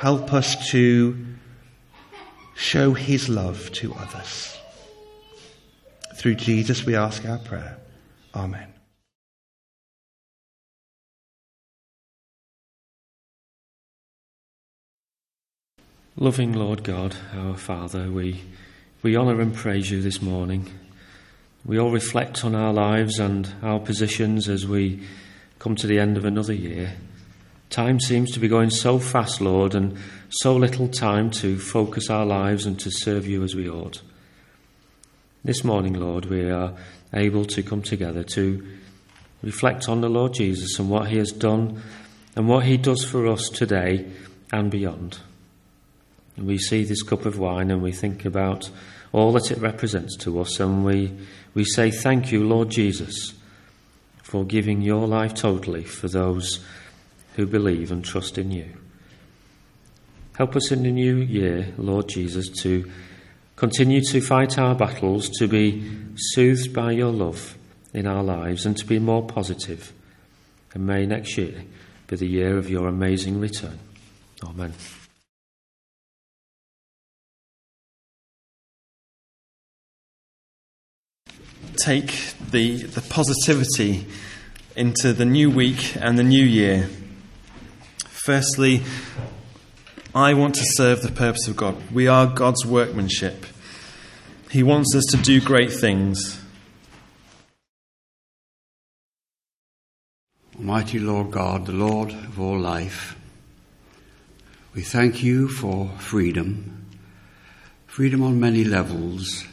Help 0.00 0.32
us 0.32 0.70
to 0.70 1.16
show 2.56 2.94
his 2.94 3.28
love 3.28 3.70
to 3.72 3.94
others. 3.94 4.58
Through 6.16 6.36
Jesus 6.36 6.84
we 6.84 6.96
ask 6.96 7.24
our 7.26 7.38
prayer. 7.38 7.78
Amen. 8.34 8.73
Loving 16.16 16.52
Lord 16.52 16.84
God, 16.84 17.16
our 17.34 17.56
Father, 17.56 18.08
we, 18.08 18.40
we 19.02 19.16
honour 19.16 19.40
and 19.40 19.52
praise 19.52 19.90
you 19.90 20.00
this 20.00 20.22
morning. 20.22 20.72
We 21.64 21.80
all 21.80 21.90
reflect 21.90 22.44
on 22.44 22.54
our 22.54 22.72
lives 22.72 23.18
and 23.18 23.52
our 23.64 23.80
positions 23.80 24.48
as 24.48 24.64
we 24.64 25.02
come 25.58 25.74
to 25.74 25.88
the 25.88 25.98
end 25.98 26.16
of 26.16 26.24
another 26.24 26.52
year. 26.52 26.92
Time 27.68 27.98
seems 27.98 28.30
to 28.30 28.38
be 28.38 28.46
going 28.46 28.70
so 28.70 29.00
fast, 29.00 29.40
Lord, 29.40 29.74
and 29.74 29.98
so 30.28 30.54
little 30.54 30.86
time 30.86 31.32
to 31.32 31.58
focus 31.58 32.08
our 32.08 32.24
lives 32.24 32.64
and 32.64 32.78
to 32.78 32.92
serve 32.92 33.26
you 33.26 33.42
as 33.42 33.56
we 33.56 33.68
ought. 33.68 34.00
This 35.42 35.64
morning, 35.64 35.94
Lord, 35.94 36.26
we 36.26 36.48
are 36.48 36.74
able 37.12 37.44
to 37.46 37.62
come 37.64 37.82
together 37.82 38.22
to 38.22 38.64
reflect 39.42 39.88
on 39.88 40.00
the 40.00 40.08
Lord 40.08 40.34
Jesus 40.34 40.78
and 40.78 40.88
what 40.88 41.08
he 41.08 41.16
has 41.16 41.32
done 41.32 41.82
and 42.36 42.46
what 42.46 42.66
he 42.66 42.76
does 42.76 43.04
for 43.04 43.26
us 43.26 43.48
today 43.48 44.08
and 44.52 44.70
beyond. 44.70 45.18
We 46.36 46.58
see 46.58 46.84
this 46.84 47.02
cup 47.02 47.26
of 47.26 47.38
wine 47.38 47.70
and 47.70 47.82
we 47.82 47.92
think 47.92 48.24
about 48.24 48.70
all 49.14 49.30
that 49.32 49.52
it 49.52 49.58
represents 49.58 50.16
to 50.16 50.40
us, 50.40 50.58
and 50.58 50.84
we, 50.84 51.12
we 51.54 51.64
say, 51.64 51.92
Thank 51.92 52.32
you, 52.32 52.42
Lord 52.42 52.68
Jesus, 52.68 53.32
for 54.24 54.44
giving 54.44 54.82
your 54.82 55.06
life 55.06 55.34
totally 55.34 55.84
for 55.84 56.08
those 56.08 56.58
who 57.36 57.46
believe 57.46 57.92
and 57.92 58.04
trust 58.04 58.38
in 58.38 58.50
you. 58.50 58.66
Help 60.36 60.56
us 60.56 60.72
in 60.72 60.82
the 60.82 60.90
new 60.90 61.16
year, 61.16 61.72
Lord 61.78 62.08
Jesus, 62.08 62.48
to 62.62 62.90
continue 63.54 64.00
to 64.10 64.20
fight 64.20 64.58
our 64.58 64.74
battles, 64.74 65.28
to 65.38 65.46
be 65.46 65.88
soothed 66.16 66.74
by 66.74 66.90
your 66.90 67.12
love 67.12 67.56
in 67.92 68.08
our 68.08 68.24
lives, 68.24 68.66
and 68.66 68.76
to 68.76 68.84
be 68.84 68.98
more 68.98 69.24
positive. 69.24 69.92
And 70.74 70.88
may 70.88 71.06
next 71.06 71.38
year 71.38 71.62
be 72.08 72.16
the 72.16 72.26
year 72.26 72.58
of 72.58 72.68
your 72.68 72.88
amazing 72.88 73.38
return. 73.38 73.78
Amen. 74.42 74.74
Take 81.76 82.34
the, 82.50 82.82
the 82.82 83.00
positivity 83.00 84.06
into 84.76 85.12
the 85.12 85.24
new 85.24 85.50
week 85.50 85.96
and 86.00 86.18
the 86.18 86.24
new 86.24 86.44
year. 86.44 86.88
Firstly, 88.24 88.82
I 90.14 90.34
want 90.34 90.54
to 90.54 90.64
serve 90.64 91.02
the 91.02 91.10
purpose 91.10 91.48
of 91.48 91.56
God. 91.56 91.76
We 91.92 92.08
are 92.08 92.26
God's 92.26 92.64
workmanship. 92.64 93.46
He 94.50 94.62
wants 94.62 94.94
us 94.94 95.04
to 95.10 95.16
do 95.16 95.40
great 95.40 95.72
things. 95.72 96.40
Almighty 100.56 101.00
Lord 101.00 101.32
God, 101.32 101.66
the 101.66 101.72
Lord 101.72 102.10
of 102.10 102.40
all 102.40 102.58
life, 102.58 103.16
we 104.74 104.82
thank 104.82 105.22
you 105.22 105.48
for 105.48 105.90
freedom, 105.98 106.86
freedom 107.86 108.22
on 108.22 108.38
many 108.38 108.64
levels, 108.64 109.44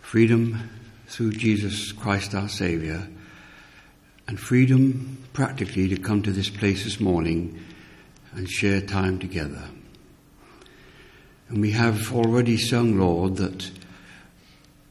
freedom 0.00 0.70
through 1.06 1.32
Jesus 1.32 1.92
Christ 1.92 2.34
our 2.34 2.48
Saviour, 2.48 3.06
and 4.28 4.38
freedom 4.38 5.24
practically 5.32 5.88
to 5.88 5.96
come 5.96 6.22
to 6.22 6.32
this 6.32 6.50
place 6.50 6.84
this 6.84 7.00
morning 7.00 7.60
and 8.32 8.48
share 8.48 8.80
time 8.80 9.18
together. 9.18 9.62
And 11.48 11.60
we 11.60 11.72
have 11.72 12.12
already 12.12 12.56
sung, 12.56 12.98
Lord, 12.98 13.36
that 13.36 13.70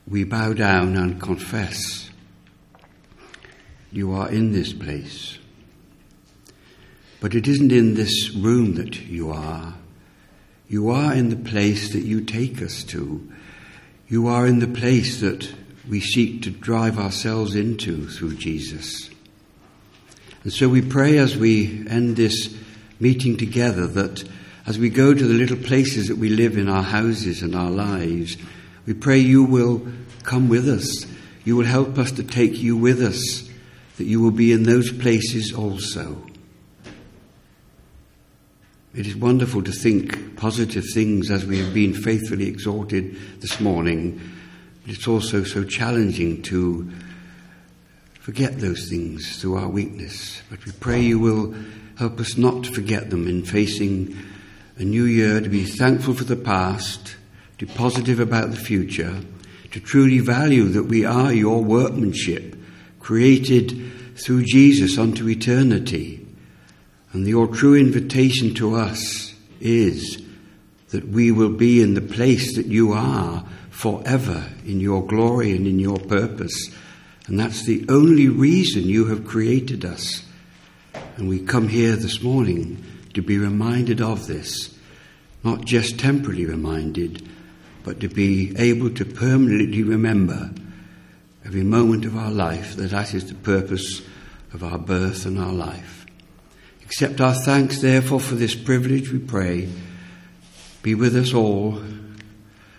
we 0.08 0.24
bow 0.24 0.54
down 0.54 0.96
and 0.96 1.22
confess 1.22 2.10
you 3.92 4.14
are 4.14 4.30
in 4.30 4.52
this 4.52 4.74
place. 4.74 5.38
But 7.20 7.34
it 7.34 7.48
isn't 7.48 7.72
in 7.72 7.96
this 7.96 8.36
room 8.36 8.76
that 8.76 9.08
you 9.08 9.32
are. 9.32 9.74
You 10.68 10.90
are 10.90 11.14
in 11.14 11.30
the 11.30 11.36
place 11.36 11.94
that 11.94 12.04
you 12.04 12.22
take 12.22 12.62
us 12.62 12.84
to. 12.86 13.32
You 14.08 14.28
are 14.28 14.46
in 14.46 14.60
the 14.60 14.68
place 14.68 15.22
that 15.22 15.50
we 15.90 16.00
seek 16.00 16.42
to 16.44 16.50
drive 16.50 16.98
ourselves 16.98 17.56
into 17.56 18.08
through 18.08 18.36
Jesus. 18.36 19.10
And 20.44 20.54
so 20.54 20.70
we 20.70 20.82
pray 20.82 21.18
as 21.18 21.36
we 21.36 21.88
end 21.88 22.16
this 22.16 22.56
meeting 23.00 23.38
together 23.38 23.88
that 23.88 24.24
as 24.66 24.80
we 24.80 24.90
go 24.90 25.14
to 25.14 25.28
the 25.28 25.34
little 25.34 25.58
places 25.58 26.08
that 26.08 26.18
we 26.18 26.30
live 26.30 26.58
in 26.58 26.70
our 26.70 26.84
houses 26.84 27.42
and 27.42 27.56
our 27.56 27.70
lives, 27.70 28.38
we 28.86 28.94
pray 28.94 29.18
you 29.18 29.44
will 29.44 29.86
come 30.24 30.50
with 30.50 30.68
us. 30.68 31.06
You 31.44 31.56
will 31.56 31.66
help 31.66 31.98
us 31.98 32.12
to 32.14 32.24
take 32.24 32.58
you 32.58 32.76
with 32.76 33.02
us, 33.02 33.48
that 33.98 34.06
you 34.06 34.22
will 34.22 34.32
be 34.32 34.52
in 34.52 34.64
those 34.64 34.92
places 34.92 35.54
also. 35.54 36.24
It 38.96 39.06
is 39.06 39.16
wonderful 39.16 39.62
to 39.64 39.72
think 39.72 40.38
positive 40.38 40.86
things 40.94 41.30
as 41.30 41.46
we 41.46 41.60
have 41.60 41.74
been 41.74 41.94
faithfully 41.94 42.48
exhorted 42.48 43.18
this 43.42 43.60
morning 43.60 44.22
it's 44.88 45.08
also 45.08 45.44
so 45.44 45.64
challenging 45.64 46.42
to 46.44 46.92
forget 48.20 48.60
those 48.60 48.88
things 48.90 49.40
through 49.42 49.56
our 49.56 49.70
weakness. 49.70 50.42
But 50.50 50.66
we 50.66 50.72
pray 50.74 51.02
you 51.02 51.20
will 51.20 51.56
help 51.98 52.20
us 52.20 52.38
not 52.38 52.64
to 52.66 52.72
forget 52.72 53.10
them 53.10 53.28
in 53.28 53.44
facing 53.44 54.18
a 54.78 54.84
new 54.84 55.06
year, 55.06 55.40
to 55.42 55.50
be 55.50 55.64
thankful 55.64 56.14
for 56.14 56.26
the 56.26 56.36
past, 56.36 57.16
to 57.58 57.66
be 57.66 57.74
positive 57.74 58.20
about 58.20 58.52
the 58.52 58.58
future, 58.58 59.22
to 59.72 59.80
truly 59.80 60.20
value 60.20 60.66
that 60.66 60.84
we 60.84 61.06
are 61.06 61.34
your 61.34 61.64
workmanship, 61.64 62.56
created 63.00 63.92
through 64.18 64.44
Jesus 64.44 64.98
unto 64.98 65.28
eternity. 65.28 66.26
And 67.14 67.28
your 67.28 67.48
true 67.48 67.76
invitation 67.76 68.54
to 68.56 68.76
us 68.76 69.34
is 69.60 70.22
that 70.90 71.08
we 71.08 71.32
will 71.32 71.54
be 71.54 71.82
in 71.82 71.94
the 71.94 72.02
place 72.02 72.56
that 72.56 72.66
you 72.66 72.92
are 72.92 73.46
forever 73.76 74.42
in 74.66 74.80
your 74.80 75.06
glory 75.06 75.54
and 75.54 75.68
in 75.68 75.78
your 75.78 75.98
purpose. 75.98 76.74
And 77.28 77.38
that's 77.38 77.66
the 77.66 77.86
only 77.90 78.30
reason 78.30 78.84
you 78.84 79.08
have 79.08 79.28
created 79.28 79.84
us. 79.84 80.24
And 81.18 81.28
we 81.28 81.40
come 81.40 81.68
here 81.68 81.98
this 81.98 82.24
morning 82.24 82.82
to 83.14 83.22
be 83.22 83.38
reminded 83.38 84.00
of 84.00 84.28
this, 84.28 84.74
not 85.44 85.66
just 85.66 86.00
temporarily 86.00 86.46
reminded, 86.46 87.28
but 87.84 88.00
to 88.00 88.08
be 88.08 88.56
able 88.58 88.92
to 88.92 89.04
permanently 89.04 89.84
remember 89.84 90.52
every 91.46 91.64
moment 91.64 92.06
of 92.06 92.16
our 92.16 92.32
life 92.32 92.78
that 92.78 92.92
that 92.92 93.14
is 93.14 93.28
the 93.28 93.36
purpose 93.36 94.02
of 94.54 94.64
our 94.64 94.80
birth 94.80 95.26
and 95.26 95.38
our 95.38 95.54
life. 95.54 96.06
Accept 96.84 97.20
our 97.20 97.34
thanks, 97.34 97.82
therefore, 97.82 98.22
for 98.22 98.36
this 98.36 98.56
privilege, 98.56 99.12
we 99.12 99.20
pray. 99.20 99.68
Be 100.82 100.96
with 100.96 101.18
us 101.18 101.34
all 101.34 101.82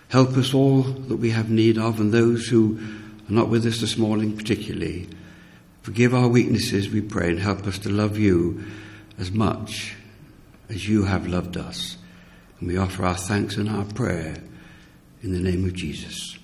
Help 0.09 0.37
us 0.37 0.55
all 0.55 0.83
that 0.83 1.17
we 1.17 1.31
have 1.31 1.51
need 1.51 1.79
of, 1.79 2.01
and 2.01 2.13
those 2.13 2.47
who 2.47 2.79
are 3.29 3.33
not 3.33 3.49
with 3.49 3.67
us 3.67 3.81
this 3.81 3.99
morning 3.99 4.37
particularly. 4.37 5.09
Forgive 5.83 6.15
our 6.15 6.29
weaknesses, 6.29 6.89
we 6.89 7.01
pray, 7.01 7.31
and 7.31 7.39
help 7.39 7.67
us 7.67 7.79
to 7.81 7.89
love 7.89 8.19
you 8.19 8.65
as 9.19 9.31
much 9.31 9.95
as 10.69 10.89
you 10.89 11.05
have 11.05 11.27
loved 11.27 11.57
us. 11.57 11.97
And 12.61 12.69
we 12.69 12.77
offer 12.77 13.05
our 13.05 13.17
thanks 13.17 13.57
and 13.57 13.69
our 13.69 13.85
prayer 13.85 14.37
in 15.23 15.33
the 15.33 15.41
name 15.41 15.65
of 15.65 15.75
Jesus. 15.75 16.36